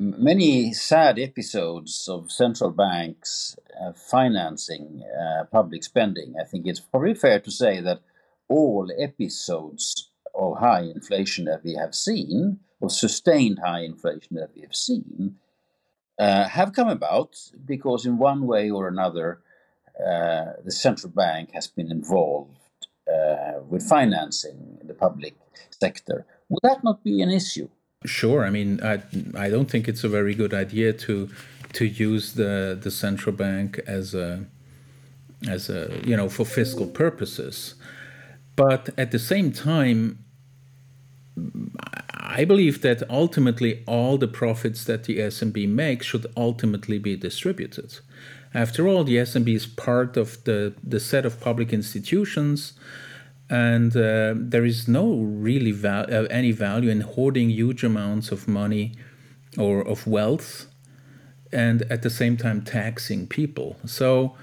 many 0.01 0.73
sad 0.73 1.19
episodes 1.19 2.09
of 2.09 2.33
central 2.33 2.71
banks 2.71 3.57
uh, 3.81 3.93
financing 3.93 5.05
uh, 5.21 5.45
public 5.45 5.85
spending. 5.85 6.35
I 6.41 6.45
think 6.45 6.67
it's 6.67 6.81
probably 6.81 7.15
fair 7.15 7.39
to 7.41 7.51
say 7.51 7.81
that 7.81 8.01
all 8.49 8.91
episodes 8.99 10.11
of 10.35 10.59
high 10.59 10.83
inflation 10.83 11.45
that 11.45 11.63
we 11.63 11.75
have 11.75 11.95
seen, 11.95 12.61
or 12.81 12.91
sustained 12.91 13.61
high 13.65 13.83
inflation 13.83 14.37
that 14.37 14.51
we 14.55 14.63
have 14.63 14.75
seen, 14.75 15.37
uh, 16.19 16.49
have 16.49 16.73
come 16.73 16.89
about 16.89 17.37
because, 17.65 18.07
in 18.07 18.19
one 18.19 18.47
way 18.47 18.71
or 18.71 18.89
another, 18.89 19.41
uh, 19.99 20.53
the 20.65 20.71
central 20.71 21.13
bank 21.13 21.51
has 21.53 21.67
been 21.67 21.91
involved 21.91 22.87
uh, 23.13 23.61
with 23.69 23.83
financing 23.83 24.79
the 24.85 24.95
public 24.95 25.35
sector. 25.71 26.27
Would 26.49 26.61
that 26.63 26.85
not 26.85 27.05
be 27.05 27.23
an 27.23 27.31
issue? 27.31 27.69
Sure. 28.05 28.45
I 28.45 28.51
mean, 28.51 28.81
I, 28.83 29.03
I 29.37 29.49
don't 29.51 29.69
think 29.71 29.89
it's 29.89 30.05
a 30.05 30.09
very 30.09 30.35
good 30.35 30.55
idea 30.55 30.93
to 30.93 31.29
to 31.75 31.85
use 31.85 32.35
the 32.35 32.79
the 32.81 32.91
central 32.91 33.35
bank 33.35 33.81
as 33.87 34.15
a 34.15 34.45
as 35.49 35.69
a 35.69 36.01
you 36.05 36.17
know 36.17 36.29
for 36.29 36.45
fiscal 36.45 36.87
purposes, 36.87 37.75
but 38.57 38.91
at 38.97 39.11
the 39.11 39.19
same 39.19 39.53
time, 39.53 40.25
I 41.37 42.08
believe 42.45 42.83
that 42.83 43.09
ultimately 43.11 43.83
all 43.87 44.19
the 44.19 44.29
profits 44.29 44.85
that 44.85 45.05
the 45.05 45.19
SNB 45.19 45.69
makes 45.69 46.07
should 46.07 46.27
ultimately 46.37 46.99
be 46.99 47.17
distributed. 47.17 47.99
After 48.55 48.87
all, 48.87 49.05
the 49.05 49.17
SNB 49.17 49.55
is 49.55 49.67
part 49.67 50.17
of 50.17 50.43
the, 50.45 50.75
the 50.83 51.01
set 51.01 51.25
of 51.27 51.41
public 51.41 51.73
institutions, 51.73 52.75
and 53.51 53.97
uh, 53.97 54.35
there 54.37 54.65
is 54.65 54.89
no 54.89 55.15
really 55.15 55.73
val- 55.73 56.13
uh, 56.13 56.25
any 56.25 56.53
value 56.53 56.91
in 56.91 57.01
hoarding 57.01 57.51
huge 57.51 57.83
amounts 57.83 58.31
of 58.31 58.47
money 58.47 58.93
or 59.57 59.81
of 59.81 60.07
wealth 60.07 60.67
and 61.53 61.83
at 61.91 62.03
the 62.03 62.11
same 62.11 62.37
time 62.37 62.63
taxing 62.63 63.27
people. 63.27 63.77
So, 63.87 64.37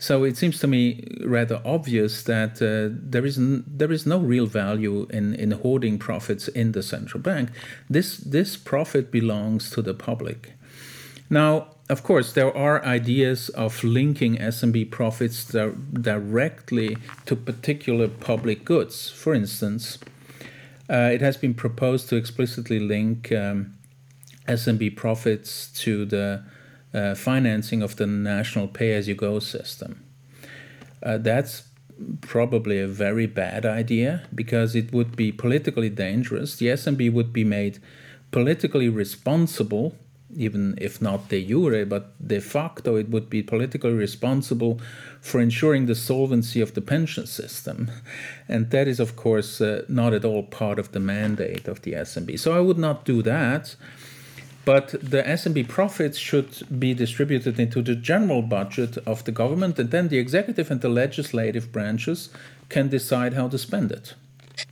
so 0.00 0.24
it 0.24 0.38
seems 0.38 0.58
to 0.60 0.66
me 0.66 1.04
rather 1.26 1.60
obvious 1.62 2.22
that 2.22 2.62
uh, 2.62 2.88
there 3.02 3.26
is 3.26 3.36
n- 3.36 3.64
there 3.66 3.92
is 3.92 4.06
no 4.06 4.18
real 4.18 4.46
value 4.46 5.06
in, 5.10 5.34
in 5.34 5.50
hoarding 5.50 5.98
profits 5.98 6.48
in 6.48 6.72
the 6.72 6.82
central 6.82 7.22
bank. 7.22 7.50
This 7.90 8.16
this 8.16 8.56
profit 8.56 9.12
belongs 9.12 9.70
to 9.70 9.82
the 9.82 9.92
public. 9.92 10.54
Now, 11.28 11.66
of 11.90 12.02
course, 12.02 12.32
there 12.32 12.56
are 12.56 12.82
ideas 12.82 13.50
of 13.50 13.84
linking 13.84 14.38
SNB 14.38 14.90
profits 14.90 15.44
di- 15.44 15.72
directly 15.92 16.96
to 17.26 17.36
particular 17.36 18.08
public 18.08 18.64
goods. 18.64 19.10
For 19.10 19.34
instance, 19.34 19.98
uh, 20.88 21.10
it 21.12 21.20
has 21.20 21.36
been 21.36 21.52
proposed 21.52 22.08
to 22.08 22.16
explicitly 22.16 22.80
link 22.80 23.30
um, 23.32 23.74
SNB 24.48 24.96
profits 24.96 25.70
to 25.82 26.06
the 26.06 26.42
uh, 26.92 27.14
financing 27.14 27.82
of 27.82 27.96
the 27.96 28.06
national 28.06 28.68
pay 28.68 28.94
as 28.94 29.08
you 29.08 29.14
go 29.14 29.38
system. 29.38 30.04
Uh, 31.02 31.18
that's 31.18 31.64
probably 32.20 32.80
a 32.80 32.86
very 32.86 33.26
bad 33.26 33.66
idea 33.66 34.26
because 34.34 34.74
it 34.74 34.92
would 34.92 35.16
be 35.16 35.30
politically 35.30 35.90
dangerous. 35.90 36.56
The 36.56 36.66
SNB 36.66 37.12
would 37.12 37.32
be 37.32 37.44
made 37.44 37.78
politically 38.30 38.88
responsible 38.88 39.94
even 40.36 40.74
if 40.80 41.00
not 41.02 41.28
de 41.28 41.44
jure, 41.44 41.84
but 41.84 42.14
de 42.26 42.40
facto, 42.40 42.96
it 42.96 43.08
would 43.08 43.28
be 43.28 43.42
politically 43.42 43.92
responsible 43.92 44.80
for 45.20 45.40
ensuring 45.40 45.86
the 45.86 45.94
solvency 45.94 46.60
of 46.60 46.74
the 46.74 46.80
pension 46.80 47.26
system. 47.26 47.90
And 48.48 48.70
that 48.70 48.88
is, 48.88 49.00
of 49.00 49.16
course, 49.16 49.60
uh, 49.60 49.84
not 49.88 50.12
at 50.12 50.24
all 50.24 50.42
part 50.44 50.78
of 50.78 50.92
the 50.92 51.00
mandate 51.00 51.68
of 51.68 51.82
the 51.82 51.92
SNB. 51.92 52.38
So 52.38 52.52
I 52.52 52.60
would 52.60 52.78
not 52.78 53.04
do 53.04 53.22
that. 53.22 53.74
But 54.64 54.90
the 54.90 55.22
SNB 55.22 55.68
profits 55.68 56.18
should 56.18 56.78
be 56.78 56.92
distributed 56.94 57.58
into 57.58 57.82
the 57.82 57.94
general 57.94 58.42
budget 58.42 58.98
of 59.06 59.24
the 59.24 59.32
government, 59.32 59.78
and 59.78 59.90
then 59.90 60.08
the 60.08 60.18
executive 60.18 60.70
and 60.70 60.80
the 60.80 60.88
legislative 60.88 61.72
branches 61.72 62.28
can 62.68 62.88
decide 62.88 63.34
how 63.34 63.48
to 63.48 63.58
spend 63.58 63.90
it. 63.90 64.14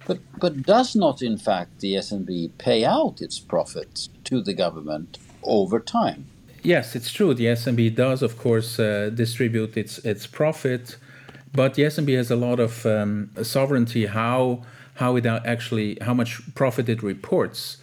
But, 0.06 0.18
but 0.38 0.62
does 0.62 0.94
not, 0.94 1.22
in 1.22 1.38
fact, 1.38 1.80
the 1.80 1.94
SNB 1.94 2.50
pay 2.58 2.84
out 2.84 3.22
its 3.22 3.38
profits 3.38 4.10
to 4.24 4.42
the 4.42 4.52
government 4.52 5.18
over 5.42 5.80
time. 5.80 6.26
Yes, 6.62 6.94
it's 6.94 7.12
true. 7.12 7.34
The 7.34 7.46
SNB 7.46 7.94
does, 7.94 8.22
of 8.22 8.38
course, 8.38 8.78
uh, 8.78 9.10
distribute 9.14 9.76
its 9.76 9.98
its 9.98 10.26
profit, 10.26 10.96
but 11.52 11.74
the 11.74 11.82
SNB 11.82 12.16
has 12.16 12.30
a 12.30 12.36
lot 12.36 12.58
of 12.60 12.84
um, 12.84 13.30
sovereignty 13.42 14.06
how 14.06 14.64
how 14.94 15.16
it 15.16 15.24
actually 15.24 15.96
how 16.00 16.14
much 16.14 16.40
profit 16.54 16.88
it 16.88 17.02
reports. 17.02 17.78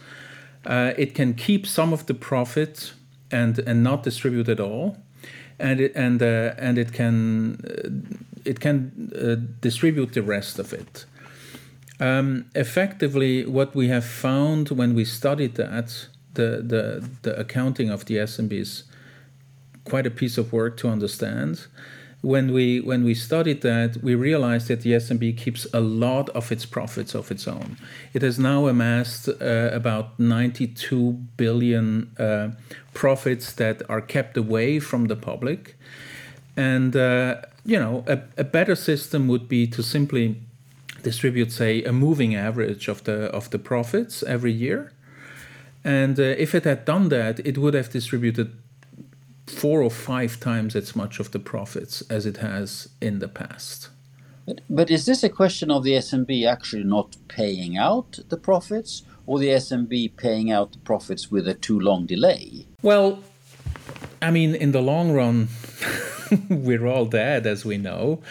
Uh, 0.66 0.92
it 0.98 1.14
can 1.14 1.34
keep 1.34 1.66
some 1.66 1.92
of 1.92 2.06
the 2.06 2.14
profit 2.14 2.92
and 3.30 3.58
and 3.60 3.82
not 3.82 4.02
distribute 4.02 4.48
at 4.48 4.60
all, 4.60 4.96
and 5.58 5.80
it 5.80 5.92
and 5.94 6.22
uh, 6.22 6.54
and 6.58 6.78
it 6.78 6.92
can 6.92 7.60
uh, 7.64 7.88
it 8.44 8.60
can 8.60 9.12
uh, 9.14 9.36
distribute 9.60 10.12
the 10.12 10.22
rest 10.22 10.58
of 10.58 10.72
it. 10.72 11.06
Um, 11.98 12.44
effectively, 12.54 13.46
what 13.46 13.74
we 13.74 13.88
have 13.88 14.04
found 14.04 14.68
when 14.70 14.94
we 14.94 15.04
studied 15.04 15.54
that 15.54 16.08
the, 16.34 16.62
the, 16.62 17.08
the 17.22 17.38
accounting 17.38 17.90
of 17.90 18.04
the 18.04 18.16
SNB 18.16 18.52
is 18.52 18.84
quite 19.84 20.06
a 20.06 20.10
piece 20.10 20.36
of 20.36 20.52
work 20.52 20.76
to 20.78 20.88
understand. 20.88 21.66
When 22.22 22.52
we 22.52 22.80
when 22.80 23.04
we 23.04 23.14
studied 23.14 23.60
that, 23.62 24.02
we 24.02 24.14
realized 24.14 24.68
that 24.68 24.80
the 24.80 24.92
SNB 24.92 25.36
keeps 25.36 25.66
a 25.72 25.80
lot 25.80 26.28
of 26.30 26.50
its 26.50 26.66
profits 26.66 27.14
of 27.14 27.30
its 27.30 27.46
own. 27.46 27.76
It 28.12 28.22
has 28.22 28.38
now 28.38 28.66
amassed 28.66 29.28
uh, 29.28 29.70
about 29.72 30.18
92 30.18 31.12
billion 31.36 32.10
uh, 32.18 32.48
profits 32.94 33.52
that 33.52 33.82
are 33.88 34.00
kept 34.00 34.36
away 34.36 34.80
from 34.80 35.06
the 35.06 35.16
public, 35.16 35.76
and 36.56 36.96
uh, 36.96 37.42
you 37.64 37.78
know 37.78 38.02
a, 38.06 38.20
a 38.38 38.44
better 38.44 38.74
system 38.74 39.28
would 39.28 39.48
be 39.48 39.66
to 39.68 39.82
simply 39.82 40.40
distribute, 41.02 41.52
say, 41.52 41.84
a 41.84 41.92
moving 41.92 42.34
average 42.34 42.88
of 42.88 43.04
the 43.04 43.30
of 43.30 43.50
the 43.50 43.58
profits 43.58 44.22
every 44.22 44.52
year, 44.52 44.90
and 45.84 46.18
uh, 46.18 46.22
if 46.22 46.54
it 46.54 46.64
had 46.64 46.84
done 46.84 47.08
that, 47.10 47.38
it 47.46 47.56
would 47.58 47.74
have 47.74 47.90
distributed 47.90 48.48
four 49.46 49.82
or 49.82 49.90
five 49.90 50.40
times 50.40 50.74
as 50.74 50.96
much 50.96 51.20
of 51.20 51.30
the 51.30 51.38
profits 51.38 52.02
as 52.10 52.26
it 52.26 52.38
has 52.38 52.88
in 53.00 53.18
the 53.20 53.28
past. 53.28 53.88
But, 54.46 54.60
but 54.68 54.90
is 54.90 55.06
this 55.06 55.24
a 55.24 55.28
question 55.28 55.70
of 55.70 55.82
the 55.82 55.92
SNB 55.92 56.46
actually 56.46 56.84
not 56.84 57.16
paying 57.28 57.76
out 57.76 58.18
the 58.28 58.36
profits, 58.36 59.02
or 59.26 59.38
the 59.38 59.48
SNB 59.48 60.16
paying 60.16 60.50
out 60.52 60.72
the 60.72 60.78
profits 60.78 61.30
with 61.30 61.48
a 61.48 61.54
too 61.54 61.78
long 61.80 62.06
delay? 62.06 62.66
Well, 62.82 63.24
I 64.22 64.30
mean, 64.30 64.54
in 64.54 64.72
the 64.72 64.80
long 64.80 65.12
run, 65.12 65.48
we're 66.48 66.86
all 66.86 67.06
dead, 67.06 67.46
as 67.46 67.64
we 67.64 67.76
know 67.76 68.22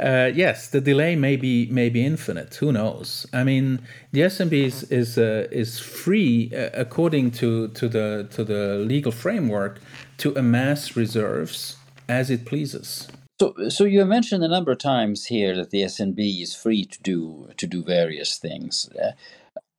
uh, 0.00 0.32
yes, 0.34 0.68
the 0.68 0.80
delay 0.80 1.16
may 1.16 1.36
be 1.36 1.66
may 1.66 1.88
be 1.88 2.04
infinite. 2.04 2.54
Who 2.56 2.72
knows? 2.72 3.26
I 3.32 3.44
mean, 3.44 3.80
the 4.12 4.20
SNB 4.20 4.52
is 4.52 4.82
is, 4.84 5.18
uh, 5.18 5.46
is 5.50 5.78
free 5.78 6.52
uh, 6.54 6.70
according 6.74 7.32
to, 7.32 7.68
to 7.68 7.88
the 7.88 8.28
to 8.32 8.44
the 8.44 8.76
legal 8.78 9.12
framework 9.12 9.80
to 10.18 10.34
amass 10.36 10.96
reserves 10.96 11.76
as 12.08 12.30
it 12.30 12.44
pleases. 12.44 13.08
So, 13.40 13.54
so 13.68 13.84
you 13.84 14.04
mentioned 14.04 14.44
a 14.44 14.48
number 14.48 14.72
of 14.72 14.78
times 14.78 15.26
here 15.26 15.56
that 15.56 15.70
the 15.70 15.82
SNB 15.82 16.42
is 16.42 16.54
free 16.54 16.84
to 16.84 17.02
do 17.02 17.48
to 17.56 17.66
do 17.66 17.82
various 17.82 18.38
things. 18.38 18.90
Uh, 18.90 19.12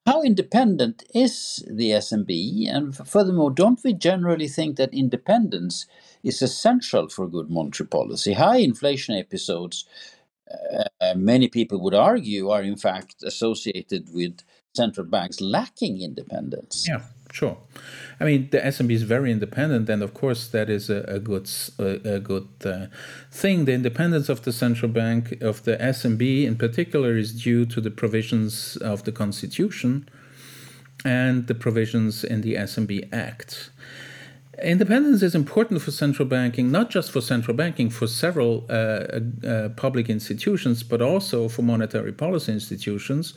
how 0.07 0.23
independent 0.23 1.03
is 1.13 1.63
the 1.69 1.91
SNB? 1.91 2.67
And 2.67 2.95
furthermore, 2.95 3.51
don't 3.51 3.79
we 3.83 3.93
generally 3.93 4.47
think 4.47 4.77
that 4.77 4.93
independence 4.93 5.85
is 6.23 6.41
essential 6.41 7.09
for 7.09 7.27
good 7.27 7.49
monetary 7.49 7.87
policy. 7.87 8.33
High 8.33 8.57
inflation 8.57 9.15
episodes, 9.15 9.85
uh, 11.01 11.13
many 11.15 11.47
people 11.47 11.81
would 11.81 11.93
argue, 11.93 12.49
are 12.49 12.63
in 12.63 12.77
fact 12.77 13.23
associated 13.23 14.09
with 14.13 14.41
central 14.73 15.05
banks 15.05 15.41
lacking 15.41 16.01
independence. 16.01 16.85
Yeah, 16.87 17.01
sure. 17.31 17.57
I 18.19 18.25
mean, 18.25 18.49
the 18.51 18.59
SNB 18.59 18.91
is 18.91 19.03
very 19.03 19.31
independent, 19.31 19.89
and 19.89 20.01
of 20.01 20.13
course, 20.13 20.47
that 20.49 20.69
is 20.69 20.89
a, 20.89 21.01
a 21.07 21.19
good 21.19 21.49
a, 21.79 22.15
a 22.15 22.19
good 22.19 22.47
uh, 22.63 22.87
thing. 23.31 23.65
The 23.65 23.73
independence 23.73 24.29
of 24.29 24.43
the 24.43 24.53
central 24.53 24.91
bank 24.91 25.41
of 25.41 25.63
the 25.63 25.77
SNB, 25.77 26.45
in 26.45 26.55
particular, 26.55 27.17
is 27.17 27.33
due 27.43 27.65
to 27.65 27.81
the 27.81 27.91
provisions 27.91 28.77
of 28.77 29.03
the 29.03 29.11
Constitution 29.11 30.07
and 31.03 31.47
the 31.47 31.55
provisions 31.55 32.23
in 32.23 32.41
the 32.41 32.55
SNB 32.55 33.11
Act. 33.11 33.71
Independence 34.61 35.23
is 35.23 35.33
important 35.33 35.81
for 35.81 35.91
central 35.91 36.27
banking, 36.27 36.71
not 36.71 36.89
just 36.89 37.11
for 37.11 37.21
central 37.21 37.55
banking, 37.55 37.89
for 37.89 38.05
several 38.05 38.65
uh, 38.69 39.19
uh, 39.47 39.69
public 39.69 40.09
institutions, 40.09 40.83
but 40.83 41.01
also 41.01 41.47
for 41.47 41.61
monetary 41.61 42.11
policy 42.11 42.51
institutions, 42.51 43.33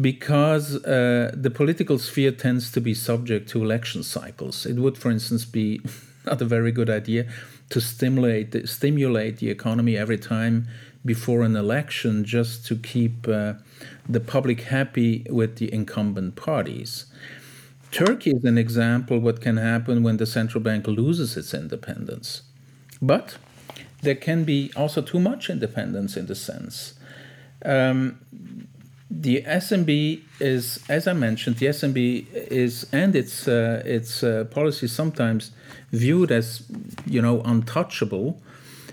because 0.00 0.84
uh, 0.84 1.30
the 1.32 1.50
political 1.50 1.98
sphere 1.98 2.32
tends 2.32 2.72
to 2.72 2.80
be 2.80 2.92
subject 2.92 3.48
to 3.50 3.62
election 3.62 4.02
cycles. 4.02 4.66
It 4.66 4.76
would, 4.76 4.98
for 4.98 5.10
instance, 5.10 5.44
be 5.44 5.80
not 6.26 6.42
a 6.42 6.44
very 6.44 6.72
good 6.72 6.90
idea 6.90 7.26
to 7.70 7.80
stimulate 7.80 8.68
stimulate 8.68 9.38
the 9.38 9.50
economy 9.50 9.96
every 9.96 10.18
time 10.18 10.66
before 11.04 11.42
an 11.42 11.54
election 11.54 12.24
just 12.24 12.66
to 12.66 12.76
keep 12.76 13.28
uh, 13.28 13.54
the 14.08 14.20
public 14.20 14.62
happy 14.62 15.24
with 15.30 15.56
the 15.56 15.72
incumbent 15.72 16.34
parties. 16.34 17.06
Turkey 17.96 18.32
is 18.32 18.44
an 18.44 18.58
example 18.58 19.18
what 19.18 19.40
can 19.40 19.56
happen 19.56 20.02
when 20.02 20.18
the 20.18 20.26
central 20.26 20.62
bank 20.62 20.86
loses 20.86 21.34
its 21.34 21.54
independence. 21.54 22.42
But 23.00 23.38
there 24.02 24.14
can 24.14 24.44
be 24.44 24.70
also 24.76 25.00
too 25.00 25.18
much 25.18 25.48
independence 25.48 26.14
in 26.14 26.26
the 26.26 26.34
sense. 26.34 26.92
Um, 27.64 28.18
the 29.10 29.42
SNB 29.44 30.20
is, 30.40 30.78
as 30.90 31.08
I 31.08 31.14
mentioned, 31.14 31.56
the 31.56 31.66
SNB 31.66 32.26
is 32.34 32.86
and 32.92 33.16
its 33.16 33.48
uh, 33.48 33.82
its 33.86 34.22
uh, 34.22 34.44
policy 34.50 34.88
sometimes 34.88 35.52
viewed 35.90 36.30
as 36.30 36.64
you 37.06 37.22
know 37.22 37.40
untouchable, 37.46 38.42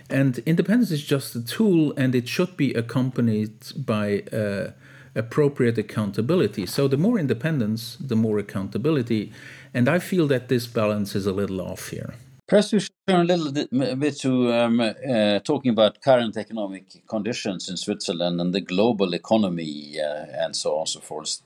and 0.09 0.37
independence 0.45 0.91
is 0.91 1.03
just 1.03 1.35
a 1.35 1.43
tool, 1.43 1.93
and 1.97 2.15
it 2.15 2.29
should 2.29 2.55
be 2.55 2.73
accompanied 2.73 3.55
by 3.75 4.23
uh, 4.31 4.71
appropriate 5.15 5.78
accountability. 5.78 6.65
So 6.65 6.88
the 6.88 6.97
more 6.97 7.19
independence, 7.19 7.97
the 7.99 8.15
more 8.15 8.39
accountability. 8.39 9.32
And 9.73 9.88
I 9.88 9.99
feel 9.99 10.28
that 10.28 10.49
this 10.49 10.67
balance 10.67 11.15
is 11.15 11.26
a 11.26 11.34
little 11.34 11.62
off 11.62 11.89
here. 11.89 12.15
Perhaps 12.47 12.73
we 12.73 12.80
should 12.80 12.91
turn 13.08 13.21
a 13.21 13.36
little 13.36 13.52
bit 13.95 14.19
to 14.19 14.52
um, 14.54 14.80
uh, 14.80 15.39
talking 15.39 15.71
about 15.71 16.02
current 16.02 16.36
economic 16.38 17.08
conditions 17.08 17.69
in 17.69 17.78
Switzerland 17.78 18.41
and 18.41 18.54
the 18.54 18.62
global 18.62 19.13
economy 19.13 19.95
uh, 19.99 20.26
and 20.43 20.56
so 20.56 20.73
on 20.73 20.82
and 20.82 20.89
so 20.89 20.99
forth. 20.99 21.41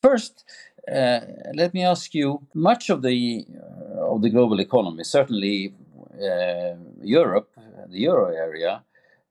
First, 0.00 0.44
uh, 0.90 1.20
let 1.54 1.74
me 1.74 1.84
ask 1.84 2.14
you: 2.14 2.40
much 2.54 2.90
of 2.90 3.02
the 3.02 3.46
uh, 3.54 4.14
of 4.14 4.22
the 4.22 4.30
global 4.30 4.58
economy, 4.58 5.04
certainly 5.04 5.74
uh, 6.14 6.74
Europe, 7.02 7.50
the 7.88 8.00
euro 8.00 8.34
area, 8.34 8.82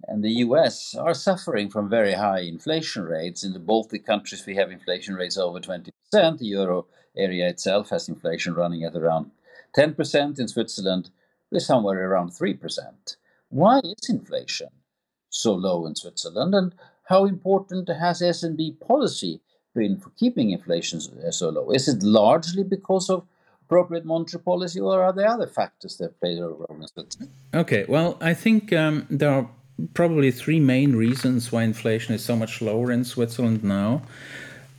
and 0.07 0.23
the 0.23 0.31
US 0.45 0.95
are 0.95 1.13
suffering 1.13 1.69
from 1.69 1.89
very 1.89 2.13
high 2.13 2.41
inflation 2.41 3.03
rates. 3.03 3.43
In 3.43 3.53
the 3.53 3.59
Baltic 3.59 4.05
countries, 4.05 4.45
we 4.45 4.55
have 4.55 4.71
inflation 4.71 5.15
rates 5.15 5.37
over 5.37 5.59
20%. 5.59 5.91
The 6.11 6.45
euro 6.45 6.85
area 7.15 7.47
itself 7.47 7.89
has 7.89 8.09
inflation 8.09 8.53
running 8.53 8.83
at 8.83 8.95
around 8.95 9.31
10%. 9.75 10.39
In 10.39 10.47
Switzerland, 10.47 11.09
we're 11.51 11.59
somewhere 11.59 12.09
around 12.09 12.29
3%. 12.29 13.15
Why 13.49 13.79
is 13.79 14.09
inflation 14.09 14.69
so 15.29 15.53
low 15.53 15.85
in 15.85 15.95
Switzerland? 15.95 16.55
And 16.55 16.75
how 17.05 17.25
important 17.25 17.89
has 17.89 18.21
SNB 18.21 18.79
policy 18.79 19.41
been 19.73 19.97
for 19.97 20.09
keeping 20.11 20.51
inflation 20.51 20.99
so 21.31 21.49
low? 21.49 21.71
Is 21.71 21.87
it 21.87 22.03
largely 22.03 22.63
because 22.63 23.09
of 23.09 23.25
appropriate 23.71 24.03
monetary 24.03 24.43
policy, 24.43 24.81
or 24.81 25.01
are 25.01 25.13
there 25.13 25.29
other 25.29 25.47
factors 25.47 25.95
that 25.97 26.19
play 26.19 26.37
a 26.37 26.45
role 26.45 26.77
in 26.77 26.87
Switzerland? 26.87 27.31
Okay, 27.53 27.85
well, 27.87 28.17
I 28.19 28.33
think 28.33 28.73
um, 28.73 29.07
there 29.09 29.31
are 29.31 29.49
probably 29.93 30.31
three 30.31 30.59
main 30.59 30.95
reasons 30.95 31.51
why 31.51 31.63
inflation 31.63 32.13
is 32.13 32.23
so 32.23 32.35
much 32.35 32.61
lower 32.61 32.91
in 32.91 33.03
Switzerland 33.03 33.63
now. 33.63 34.01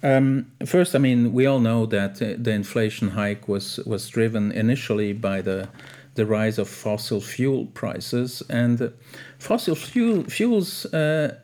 Um, 0.03 0.51
first, 0.67 0.95
I 0.95 0.99
mean, 0.99 1.33
we 1.33 1.47
all 1.47 1.61
know 1.61 1.87
that 1.87 2.21
uh, 2.21 2.35
the 2.37 2.51
inflation 2.51 3.09
hike 3.11 3.47
was 3.47 3.79
was 3.87 4.09
driven 4.09 4.51
initially 4.53 5.12
by 5.12 5.43
the 5.43 5.69
the 6.15 6.27
rise 6.27 6.59
of 6.59 6.69
fossil 6.69 7.21
fuel 7.21 7.67
prices, 7.67 8.43
and 8.49 8.93
fossil 9.38 9.75
fuel 9.75 10.25
fuels 10.25 10.87
uh, 10.87 11.37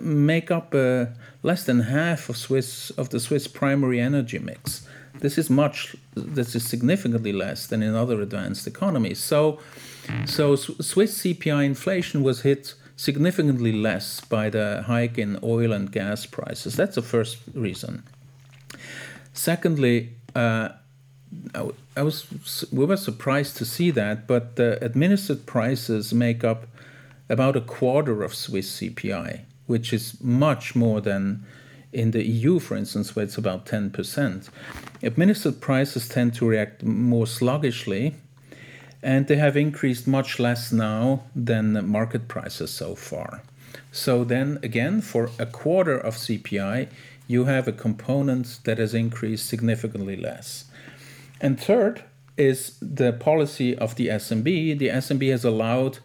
make 0.00 0.50
up 0.50 0.74
uh, 0.74 1.06
less 1.42 1.64
than 1.64 1.80
half 1.80 2.28
of 2.28 2.36
Swiss 2.36 2.90
of 2.90 3.10
the 3.10 3.20
Swiss 3.20 3.46
primary 3.46 4.00
energy 4.00 4.38
mix. 4.38 4.86
This 5.20 5.38
is 5.38 5.48
much. 5.48 5.94
This 6.14 6.56
is 6.56 6.68
significantly 6.68 7.32
less 7.32 7.68
than 7.68 7.82
in 7.82 7.94
other 7.94 8.20
advanced 8.20 8.66
economies. 8.66 9.20
So, 9.20 9.60
so 10.26 10.56
Swiss 10.56 11.22
CPI 11.22 11.64
inflation 11.64 12.24
was 12.24 12.42
hit 12.42 12.74
significantly 12.96 13.72
less 13.72 14.20
by 14.20 14.50
the 14.50 14.84
hike 14.86 15.18
in 15.18 15.38
oil 15.42 15.72
and 15.72 15.90
gas 15.90 16.26
prices. 16.26 16.76
That's 16.76 16.94
the 16.94 17.02
first 17.02 17.38
reason. 17.54 18.04
Secondly, 19.32 20.10
uh, 20.34 20.70
I 21.96 22.02
was 22.02 22.64
we 22.72 22.84
were 22.84 22.96
surprised 22.96 23.56
to 23.56 23.64
see 23.64 23.90
that, 23.90 24.26
but 24.26 24.56
the 24.56 24.82
administered 24.84 25.46
prices 25.46 26.12
make 26.12 26.44
up 26.44 26.66
about 27.28 27.56
a 27.56 27.60
quarter 27.60 28.22
of 28.22 28.34
Swiss 28.34 28.80
CPI, 28.80 29.40
which 29.66 29.92
is 29.92 30.20
much 30.20 30.76
more 30.76 31.00
than 31.00 31.44
in 31.92 32.10
the 32.10 32.24
EU, 32.26 32.58
for 32.58 32.76
instance, 32.76 33.14
where 33.14 33.24
it's 33.24 33.38
about 33.38 33.66
10%. 33.66 34.48
Administered 35.02 35.60
prices 35.60 36.08
tend 36.08 36.34
to 36.34 36.46
react 36.46 36.82
more 36.82 37.26
sluggishly 37.26 38.16
and 39.04 39.26
they 39.26 39.36
have 39.36 39.54
increased 39.56 40.06
much 40.06 40.40
less 40.40 40.72
now 40.72 41.22
than 41.36 41.86
market 41.86 42.26
prices 42.26 42.70
so 42.70 42.94
far. 42.94 43.42
So 43.92 44.24
then 44.24 44.58
again, 44.62 45.02
for 45.02 45.30
a 45.38 45.44
quarter 45.44 45.96
of 45.96 46.16
CPI, 46.16 46.88
you 47.28 47.44
have 47.44 47.68
a 47.68 47.72
component 47.72 48.60
that 48.64 48.78
has 48.78 48.94
increased 48.94 49.46
significantly 49.46 50.16
less. 50.16 50.64
And 51.40 51.60
third 51.60 52.04
is 52.38 52.78
the 52.80 53.12
policy 53.12 53.76
of 53.76 53.94
the 53.96 54.08
SNB. 54.08 54.78
The 54.78 54.88
SNB 54.88 55.30
has 55.30 55.44
allowed 55.44 55.98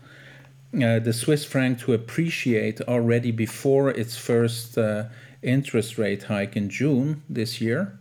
uh, 0.73 0.99
the 0.99 1.13
Swiss 1.13 1.45
franc 1.45 1.79
to 1.79 1.93
appreciate 1.93 2.81
already 2.81 3.31
before 3.31 3.89
its 3.89 4.17
first 4.17 4.77
uh, 4.77 5.05
interest 5.41 5.97
rate 5.97 6.23
hike 6.23 6.57
in 6.57 6.69
June 6.69 7.23
this 7.29 7.61
year. 7.61 7.98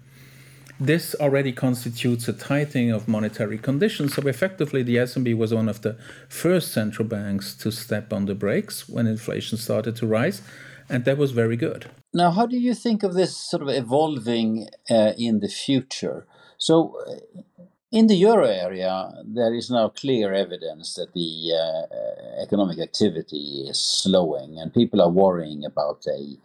This 0.80 1.16
already 1.16 1.52
constitutes 1.52 2.28
a 2.28 2.32
tightening 2.32 2.92
of 2.92 3.08
monetary 3.08 3.58
conditions. 3.58 4.14
So 4.14 4.22
effectively, 4.28 4.84
the 4.84 4.96
SNB 4.96 5.36
was 5.36 5.52
one 5.52 5.68
of 5.68 5.82
the 5.82 5.96
first 6.28 6.72
central 6.72 7.08
banks 7.08 7.54
to 7.56 7.72
step 7.72 8.12
on 8.12 8.26
the 8.26 8.34
brakes 8.34 8.88
when 8.88 9.08
inflation 9.08 9.58
started 9.58 9.96
to 9.96 10.06
rise, 10.06 10.40
and 10.88 11.04
that 11.04 11.18
was 11.18 11.32
very 11.32 11.56
good. 11.56 11.90
Now, 12.14 12.30
how 12.30 12.46
do 12.46 12.56
you 12.56 12.74
think 12.74 13.02
of 13.02 13.14
this 13.14 13.36
sort 13.36 13.62
of 13.62 13.68
evolving 13.70 14.68
uh, 14.88 15.12
in 15.18 15.40
the 15.40 15.48
future? 15.48 16.26
So, 16.58 16.94
uh, 17.08 17.62
in 17.90 18.06
the 18.06 18.14
euro 18.14 18.46
area, 18.46 19.10
there 19.24 19.54
is 19.54 19.70
now 19.70 19.88
clear 19.88 20.32
evidence 20.32 20.94
that 20.94 21.12
the 21.14 21.54
uh, 21.54 22.42
economic 22.42 22.78
activity 22.78 23.66
is 23.68 23.80
slowing, 23.80 24.58
and 24.58 24.72
people 24.72 25.00
are 25.00 25.10
worrying 25.10 25.64
about 25.64 26.04
a 26.06 26.36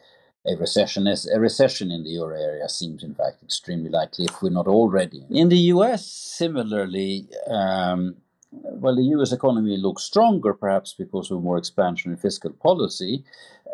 a 0.45 0.55
recession 0.57 1.07
is 1.07 1.25
a 1.27 1.39
recession 1.39 1.91
in 1.91 2.03
the 2.03 2.09
euro 2.11 2.39
area 2.39 2.67
seems 2.67 3.03
in 3.03 3.15
fact 3.15 3.41
extremely 3.43 3.89
likely 3.89 4.25
if 4.25 4.41
we're 4.41 4.49
not 4.49 4.67
already 4.67 5.25
in 5.29 5.49
the 5.49 5.57
us 5.57 6.05
similarly 6.05 7.27
um, 7.47 8.15
well 8.51 8.95
the 8.95 9.03
us 9.03 9.31
economy 9.31 9.77
looks 9.77 10.03
stronger 10.03 10.53
perhaps 10.53 10.93
because 10.93 11.31
of 11.31 11.41
more 11.41 11.57
expansion 11.57 12.11
in 12.11 12.17
fiscal 12.17 12.51
policy 12.51 13.23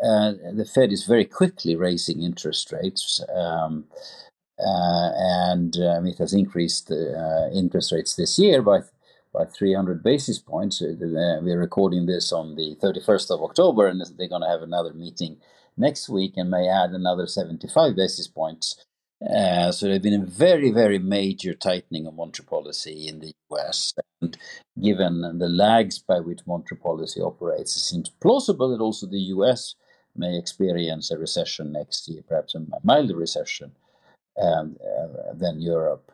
uh, 0.04 0.32
the 0.54 0.64
fed 0.64 0.92
is 0.92 1.04
very 1.04 1.24
quickly 1.24 1.74
raising 1.76 2.22
interest 2.22 2.72
rates 2.72 3.22
um, 3.34 3.84
uh, 4.58 5.10
and 5.16 5.76
um, 5.78 6.06
it 6.06 6.18
has 6.18 6.34
increased 6.34 6.90
uh, 6.90 7.48
interest 7.52 7.92
rates 7.92 8.14
this 8.16 8.38
year 8.38 8.62
by 8.62 8.80
by 9.32 9.44
300 9.44 10.02
basis 10.02 10.40
points. 10.40 10.82
Uh, 10.82 10.96
we're 10.98 11.58
recording 11.58 12.06
this 12.06 12.32
on 12.32 12.56
the 12.56 12.76
31st 12.82 13.30
of 13.30 13.42
October, 13.42 13.86
and 13.86 14.02
they're 14.18 14.28
going 14.28 14.42
to 14.42 14.48
have 14.48 14.62
another 14.62 14.92
meeting 14.92 15.36
next 15.76 16.08
week 16.08 16.34
and 16.36 16.50
may 16.50 16.68
add 16.68 16.90
another 16.90 17.26
75 17.26 17.96
basis 17.96 18.26
points. 18.26 18.84
Uh, 19.22 19.70
so 19.70 19.86
there's 19.86 20.00
been 20.00 20.22
a 20.22 20.24
very, 20.24 20.70
very 20.70 20.98
major 20.98 21.52
tightening 21.52 22.06
of 22.06 22.14
monetary 22.14 22.46
policy 22.46 23.06
in 23.06 23.20
the 23.20 23.32
US. 23.50 23.92
And 24.22 24.36
given 24.82 25.38
the 25.38 25.48
lags 25.48 25.98
by 25.98 26.20
which 26.20 26.46
monetary 26.46 26.80
policy 26.80 27.20
operates, 27.20 27.76
it 27.76 27.80
seems 27.80 28.08
plausible 28.08 28.70
that 28.70 28.82
also 28.82 29.06
the 29.06 29.28
US 29.34 29.74
may 30.16 30.38
experience 30.38 31.10
a 31.10 31.18
recession 31.18 31.72
next 31.72 32.08
year, 32.08 32.22
perhaps 32.26 32.54
a 32.54 32.64
milder 32.82 33.16
recession 33.16 33.72
um, 34.40 34.76
uh, 34.82 35.34
than 35.34 35.60
Europe. 35.60 36.12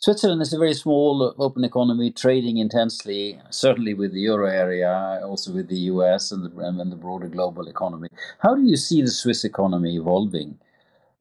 Switzerland 0.00 0.40
is 0.42 0.52
a 0.52 0.58
very 0.58 0.74
small 0.74 1.34
open 1.38 1.64
economy, 1.64 2.12
trading 2.12 2.58
intensely, 2.58 3.40
certainly 3.50 3.94
with 3.94 4.12
the 4.12 4.20
euro 4.20 4.48
area, 4.48 5.20
also 5.24 5.52
with 5.52 5.68
the 5.68 5.90
US 5.92 6.30
and 6.30 6.44
the, 6.44 6.60
and 6.60 6.92
the 6.92 6.96
broader 6.96 7.26
global 7.26 7.66
economy. 7.66 8.08
How 8.38 8.54
do 8.54 8.62
you 8.62 8.76
see 8.76 9.02
the 9.02 9.10
Swiss 9.10 9.44
economy 9.44 9.96
evolving 9.96 10.56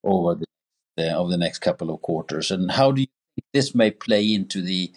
over 0.03 0.35
the, 0.35 0.45
uh, 0.99 1.17
over 1.17 1.31
the 1.31 1.37
next 1.37 1.59
couple 1.59 1.89
of 1.89 2.03
quarters? 2.03 2.51
And 2.51 2.69
how 2.69 2.91
do 2.91 3.01
you 3.01 3.07
think 3.35 3.45
this 3.51 3.73
may 3.73 3.89
play 3.89 4.31
into 4.31 4.61
the 4.61 4.91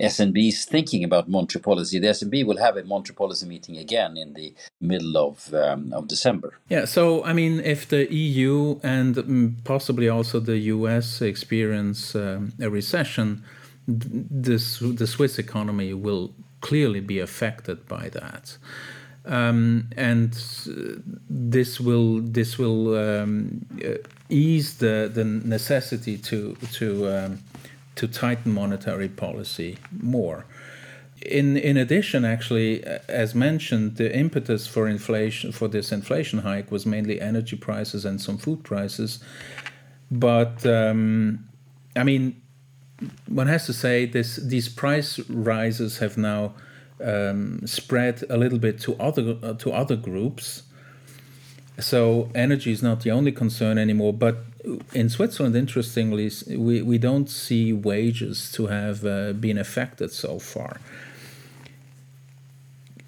SNB's 0.00 0.64
thinking 0.64 1.04
about 1.04 1.28
monetary 1.28 1.62
policy. 1.62 1.98
The 1.98 2.08
SNB 2.08 2.46
will 2.46 2.58
have 2.58 2.76
a 2.76 2.84
monetary 2.84 3.14
policy 3.14 3.46
meeting 3.46 3.76
again 3.76 4.16
in 4.16 4.34
the 4.34 4.54
middle 4.80 5.16
of 5.16 5.52
um, 5.54 5.92
of 5.92 6.08
December. 6.08 6.54
Yeah, 6.68 6.84
so 6.84 7.24
I 7.24 7.32
mean, 7.32 7.60
if 7.60 7.88
the 7.88 8.12
EU 8.12 8.80
and 8.82 9.14
mm, 9.14 9.64
possibly 9.64 10.08
also 10.08 10.40
the 10.40 10.58
US 10.58 11.20
experience 11.22 12.14
um, 12.14 12.52
a 12.60 12.70
recession, 12.70 13.44
this 13.86 14.78
the 14.78 15.06
Swiss 15.06 15.38
economy 15.38 15.94
will 15.94 16.32
clearly 16.60 17.00
be 17.00 17.18
affected 17.18 17.88
by 17.88 18.08
that. 18.10 18.56
Um, 19.26 19.90
and 19.96 20.32
this 21.28 21.78
will 21.78 22.20
this 22.20 22.58
will 22.58 22.96
um, 22.96 23.66
uh, 23.84 23.98
ease 24.28 24.78
the 24.78 25.10
the 25.12 25.24
necessity 25.24 26.16
to 26.18 26.56
to 26.72 27.08
um, 27.08 27.38
to 28.00 28.08
tighten 28.08 28.50
monetary 28.52 29.08
policy 29.08 29.76
more. 29.92 30.46
In, 31.20 31.58
in 31.58 31.76
addition, 31.76 32.24
actually, 32.24 32.82
as 33.08 33.34
mentioned, 33.34 33.96
the 33.96 34.08
impetus 34.16 34.66
for 34.66 34.88
inflation 34.88 35.52
for 35.52 35.68
this 35.68 35.92
inflation 35.92 36.38
hike 36.38 36.70
was 36.72 36.86
mainly 36.86 37.20
energy 37.20 37.56
prices 37.56 38.06
and 38.06 38.18
some 38.18 38.38
food 38.38 38.64
prices. 38.64 39.22
But 40.10 40.64
um, 40.64 41.46
I 41.94 42.04
mean, 42.04 42.40
one 43.26 43.48
has 43.48 43.66
to 43.66 43.74
say 43.74 44.06
this: 44.06 44.36
these 44.36 44.70
price 44.70 45.18
rises 45.28 45.98
have 45.98 46.16
now 46.16 46.54
um, 47.04 47.60
spread 47.66 48.24
a 48.30 48.38
little 48.38 48.58
bit 48.58 48.80
to 48.80 48.96
other 48.96 49.36
uh, 49.42 49.52
to 49.54 49.72
other 49.72 49.96
groups. 49.96 50.62
So 51.80 52.30
energy 52.34 52.72
is 52.72 52.82
not 52.82 53.00
the 53.00 53.10
only 53.10 53.32
concern 53.32 53.78
anymore, 53.78 54.12
but 54.12 54.44
in 54.92 55.08
Switzerland, 55.08 55.56
interestingly, 55.56 56.30
we, 56.48 56.82
we 56.82 56.98
don't 56.98 57.28
see 57.30 57.72
wages 57.72 58.52
to 58.52 58.66
have 58.66 59.04
uh, 59.04 59.32
been 59.32 59.58
affected 59.58 60.12
so 60.12 60.38
far. 60.38 60.80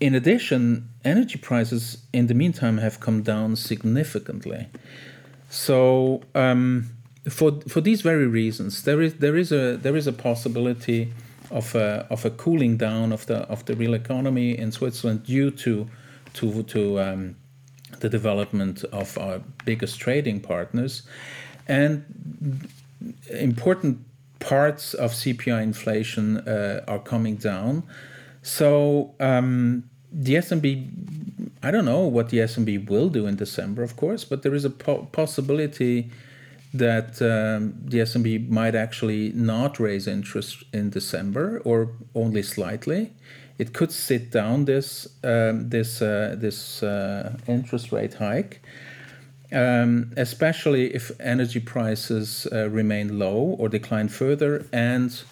In 0.00 0.14
addition, 0.14 0.88
energy 1.04 1.38
prices 1.38 1.98
in 2.12 2.26
the 2.26 2.34
meantime 2.34 2.78
have 2.78 3.00
come 3.00 3.22
down 3.22 3.56
significantly. 3.56 4.68
So, 5.48 6.22
um, 6.34 6.90
for 7.28 7.60
for 7.68 7.80
these 7.80 8.02
very 8.02 8.26
reasons, 8.26 8.82
there 8.82 9.00
is 9.00 9.14
there 9.14 9.36
is 9.36 9.52
a 9.52 9.76
there 9.76 9.94
is 9.94 10.08
a 10.08 10.12
possibility 10.12 11.12
of 11.50 11.74
a 11.76 12.06
of 12.10 12.24
a 12.24 12.30
cooling 12.30 12.78
down 12.78 13.12
of 13.12 13.26
the 13.26 13.40
of 13.48 13.64
the 13.66 13.76
real 13.76 13.94
economy 13.94 14.58
in 14.58 14.72
Switzerland 14.72 15.24
due 15.24 15.52
to 15.52 15.88
to 16.32 16.62
to 16.64 16.98
um, 16.98 17.36
the 18.00 18.08
development 18.08 18.84
of 18.84 19.16
our 19.18 19.40
biggest 19.64 19.98
trading 19.98 20.40
partners. 20.40 21.02
And 21.68 22.68
important 23.30 24.04
parts 24.40 24.94
of 24.94 25.12
CPI 25.12 25.62
inflation 25.62 26.38
uh, 26.38 26.84
are 26.88 26.98
coming 26.98 27.36
down. 27.36 27.84
So 28.42 29.14
um, 29.20 29.84
the 30.10 30.34
SNB, 30.34 30.90
I 31.62 31.70
don't 31.70 31.84
know 31.84 32.00
what 32.00 32.30
the 32.30 32.38
SNB 32.38 32.88
will 32.88 33.08
do 33.08 33.26
in 33.26 33.36
December, 33.36 33.82
of 33.82 33.96
course, 33.96 34.24
but 34.24 34.42
there 34.42 34.54
is 34.54 34.64
a 34.64 34.70
po- 34.70 35.08
possibility 35.12 36.10
that 36.74 37.20
um, 37.20 37.74
the 37.84 37.98
SNB 37.98 38.48
might 38.48 38.74
actually 38.74 39.32
not 39.34 39.78
raise 39.78 40.06
interest 40.06 40.64
in 40.72 40.90
December 40.90 41.60
or 41.64 41.90
only 42.14 42.42
slightly. 42.42 43.12
It 43.58 43.74
could 43.74 43.92
sit 43.92 44.30
down 44.30 44.64
this 44.64 45.06
um, 45.22 45.68
this 45.68 46.00
uh, 46.00 46.34
this 46.38 46.82
uh, 46.82 47.36
interest 47.46 47.92
rate 47.92 48.14
hike, 48.14 48.62
um, 49.52 50.12
especially 50.16 50.94
if 50.94 51.12
energy 51.20 51.60
prices 51.60 52.46
uh, 52.50 52.70
remain 52.70 53.18
low 53.18 53.56
or 53.58 53.68
decline 53.68 54.08
further, 54.08 54.66
and 54.72 55.22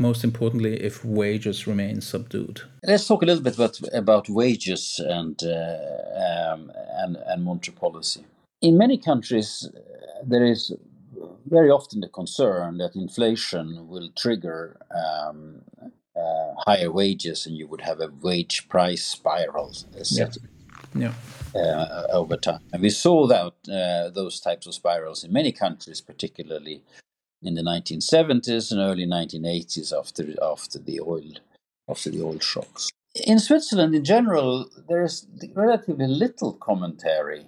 most 0.00 0.24
importantly, 0.24 0.82
if 0.82 1.04
wages 1.04 1.66
remain 1.66 2.00
subdued. 2.00 2.62
Let's 2.82 3.06
talk 3.06 3.22
a 3.22 3.26
little 3.26 3.42
bit 3.42 3.54
about, 3.54 3.78
about 3.92 4.28
wages 4.30 4.98
and, 4.98 5.38
uh, 5.44 6.52
um, 6.54 6.72
and, 6.96 7.18
and 7.26 7.44
monetary 7.44 7.76
policy. 7.76 8.24
In 8.60 8.76
many 8.76 8.98
countries, 8.98 9.68
uh, 9.74 9.80
there 10.24 10.44
is 10.44 10.72
very 11.46 11.70
often 11.70 12.00
the 12.00 12.08
concern 12.08 12.78
that 12.78 12.94
inflation 12.94 13.88
will 13.88 14.10
trigger 14.16 14.78
um, 14.94 15.62
uh, 16.16 16.54
higher 16.66 16.90
wages 16.90 17.46
and 17.46 17.56
you 17.56 17.66
would 17.66 17.80
have 17.80 18.00
a 18.00 18.10
wage 18.20 18.68
price 18.68 19.04
spiral 19.04 19.74
yeah. 20.10 20.28
yeah. 20.94 21.12
Uh, 21.54 22.06
over 22.12 22.36
time. 22.36 22.60
And 22.72 22.82
we 22.82 22.90
saw 22.90 23.26
that 23.26 23.54
uh, 23.68 24.10
those 24.10 24.40
types 24.40 24.66
of 24.66 24.74
spirals 24.74 25.24
in 25.24 25.32
many 25.32 25.52
countries, 25.52 26.00
particularly 26.00 26.82
in 27.42 27.54
the 27.54 27.62
1970s 27.62 28.70
and 28.70 28.80
early 28.80 29.06
1980s 29.06 29.98
after 29.98 30.24
after 30.42 30.78
the 30.78 31.00
oil 31.00 31.32
after 31.88 32.10
the 32.10 32.22
oil 32.22 32.38
shocks. 32.38 32.90
In 33.26 33.40
Switzerland, 33.40 33.94
in 33.94 34.04
general, 34.04 34.68
there 34.88 35.02
is 35.02 35.26
relatively 35.54 36.06
little 36.06 36.52
commentary 36.52 37.46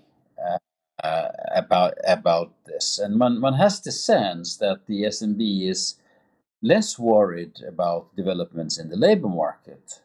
uh, 1.02 1.28
about 1.54 1.94
about 2.06 2.52
this, 2.66 2.98
and 2.98 3.18
one 3.18 3.40
one 3.40 3.54
has 3.54 3.80
the 3.80 3.92
sense 3.92 4.56
that 4.58 4.86
the 4.86 5.02
SNB 5.02 5.68
is 5.68 5.96
less 6.62 6.98
worried 6.98 7.56
about 7.66 8.14
developments 8.16 8.78
in 8.78 8.88
the 8.88 8.96
labor 8.96 9.28
market 9.28 10.00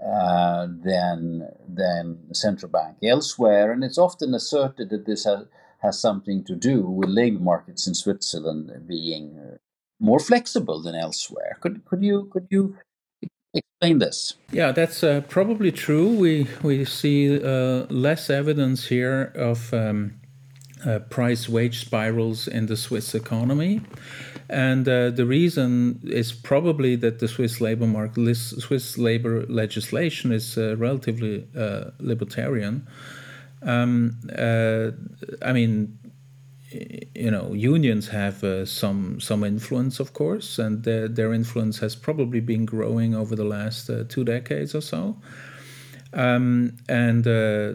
uh, 0.00 0.66
than 0.68 1.48
than 1.66 2.18
the 2.28 2.34
central 2.34 2.70
bank 2.70 2.98
elsewhere, 3.02 3.72
and 3.72 3.82
it's 3.82 3.98
often 3.98 4.34
asserted 4.34 4.90
that 4.90 5.06
this 5.06 5.24
has 5.24 5.44
has 5.78 6.00
something 6.00 6.44
to 6.44 6.56
do 6.56 6.82
with 6.82 7.08
labor 7.08 7.40
markets 7.40 7.86
in 7.86 7.94
Switzerland 7.94 8.70
being 8.86 9.58
more 10.00 10.20
flexible 10.20 10.82
than 10.82 10.94
elsewhere. 10.94 11.58
Could 11.60 11.84
could 11.84 12.02
you 12.02 12.28
could 12.32 12.46
you 12.50 12.76
explain 13.54 13.98
this? 13.98 14.34
Yeah, 14.52 14.72
that's 14.72 15.02
uh, 15.02 15.22
probably 15.28 15.72
true. 15.72 16.08
We 16.08 16.46
we 16.62 16.84
see 16.84 17.42
uh, 17.42 17.86
less 17.90 18.30
evidence 18.30 18.86
here 18.86 19.32
of 19.34 19.72
um, 19.72 20.17
uh, 20.86 20.98
price 21.10 21.48
wage 21.48 21.80
spirals 21.80 22.48
in 22.48 22.66
the 22.66 22.76
Swiss 22.76 23.14
economy. 23.14 23.80
And 24.50 24.88
uh, 24.88 25.10
the 25.10 25.26
reason 25.26 26.00
is 26.04 26.32
probably 26.32 26.96
that 26.96 27.18
the 27.18 27.28
Swiss 27.28 27.60
labor 27.60 27.86
market, 27.86 28.34
Swiss 28.34 28.96
labor 28.96 29.44
legislation 29.46 30.32
is 30.32 30.56
uh, 30.56 30.76
relatively 30.76 31.46
libertarian. 31.98 32.86
Um, 33.62 34.18
uh, 34.36 34.90
I 35.42 35.52
mean, 35.52 35.98
you 36.70 37.30
know, 37.30 37.52
unions 37.54 38.08
have 38.08 38.44
uh, 38.44 38.66
some 38.66 39.20
some 39.20 39.42
influence, 39.42 40.00
of 40.00 40.12
course, 40.12 40.58
and 40.58 40.84
their, 40.84 41.08
their 41.08 41.32
influence 41.32 41.78
has 41.78 41.96
probably 41.96 42.40
been 42.40 42.66
growing 42.66 43.14
over 43.14 43.34
the 43.34 43.44
last 43.44 43.88
uh, 43.88 44.04
two 44.08 44.24
decades 44.24 44.74
or 44.74 44.82
so. 44.82 45.16
Um, 46.12 46.76
and 46.88 47.26
uh, 47.26 47.74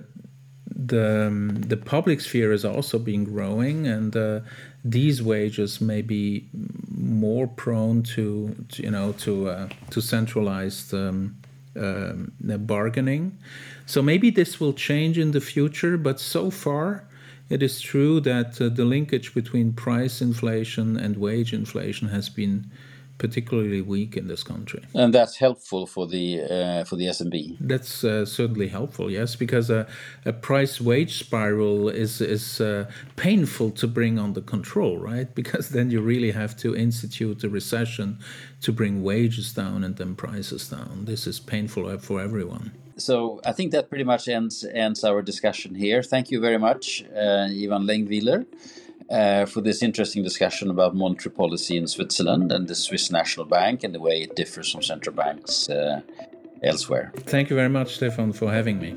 the 0.68 1.28
um, 1.28 1.62
the 1.62 1.78
public 1.78 2.22
sphere 2.22 2.52
has 2.52 2.66
also 2.66 3.00
been 3.00 3.24
growing, 3.24 3.88
and 3.88 4.16
uh, 4.16 4.40
these 4.84 5.22
wages 5.22 5.82
may 5.82 6.02
be 6.02 6.48
more 6.90 7.48
prone 7.48 8.04
to, 8.04 8.56
to 8.70 8.84
you 8.84 8.92
know 8.92 9.14
to 9.14 9.50
uh, 9.50 9.70
to 9.90 10.02
centralized 10.02 10.94
um, 10.94 11.36
um 11.76 12.32
bargaining. 12.66 13.38
So 13.86 14.02
maybe 14.02 14.30
this 14.30 14.60
will 14.60 14.74
change 14.74 15.18
in 15.18 15.32
the 15.32 15.42
future, 15.42 15.98
but 15.98 16.20
so 16.20 16.50
far 16.50 17.06
it 17.50 17.62
is 17.62 17.82
true 17.82 18.20
that 18.22 18.60
uh, 18.62 18.70
the 18.70 18.86
linkage 18.86 19.34
between 19.34 19.74
price 19.74 20.22
inflation 20.22 20.98
and 20.98 21.18
wage 21.18 21.54
inflation 21.54 22.08
has 22.08 22.30
been 22.30 22.72
particularly 23.18 23.82
weak 23.82 24.18
in 24.18 24.28
this 24.28 24.44
country. 24.44 24.84
And 24.94 25.14
that's 25.14 25.38
helpful 25.38 25.86
for 25.86 26.08
the 26.08 26.42
uh, 26.42 26.84
for 26.84 26.96
the 26.96 27.06
SNB. 27.06 27.58
That's 27.60 28.04
uh, 28.04 28.26
certainly 28.26 28.68
helpful, 28.68 29.12
yes, 29.12 29.36
because 29.36 29.70
a, 29.70 29.88
a 30.26 30.34
price 30.34 30.82
wage 30.82 31.18
spiral 31.18 31.90
is 31.90 32.22
is 32.22 32.60
uh, 32.62 32.86
painful 33.16 33.72
to 33.72 33.88
bring 33.88 34.20
under 34.20 34.42
control, 34.42 34.98
right? 34.98 35.34
Because 35.44 35.70
then 35.70 35.92
you 35.92 36.02
really 36.02 36.32
have 36.32 36.56
to 36.58 36.76
institute 36.76 37.44
a 37.44 37.50
recession 37.50 38.20
to 38.62 38.72
bring 38.72 39.04
wages 39.04 39.54
down 39.54 39.84
and 39.84 39.98
then 39.98 40.16
prices 40.16 40.70
down. 40.70 41.06
This 41.06 41.28
is 41.28 41.40
painful 41.40 41.98
for 42.00 42.22
everyone. 42.22 42.72
So 42.98 43.42
I 43.46 43.52
think 43.52 43.72
that 43.72 43.90
pretty 43.90 44.06
much 44.06 44.28
ends 44.28 44.66
ends 44.74 45.04
our 45.04 45.22
discussion 45.22 45.76
here. 45.76 46.04
Thank 46.04 46.32
you 46.32 46.40
very 46.40 46.60
much, 46.60 47.04
uh, 47.16 47.48
Yvan 47.50 47.86
Lengwiler 47.88 48.46
uh, 49.14 49.46
for 49.46 49.62
this 49.62 49.84
interesting 49.84 50.24
discussion 50.24 50.70
about 50.70 50.96
monetary 50.96 51.34
policy 51.34 51.78
in 51.78 51.88
Switzerland 51.88 52.52
and 52.52 52.68
the 52.68 52.76
Swiss 52.76 53.12
National 53.12 53.46
Bank 53.46 53.84
and 53.84 53.94
the 53.94 54.00
way 54.00 54.22
it 54.22 54.36
differs 54.36 54.72
from 54.72 54.82
central 54.82 55.16
banks 55.16 55.70
uh, 55.70 56.02
elsewhere. 56.64 57.12
Thank 57.18 57.50
you 57.50 57.56
very 57.56 57.70
much, 57.70 57.96
Stefan, 57.96 58.34
for 58.34 58.52
having 58.52 58.80
me. 58.80 58.96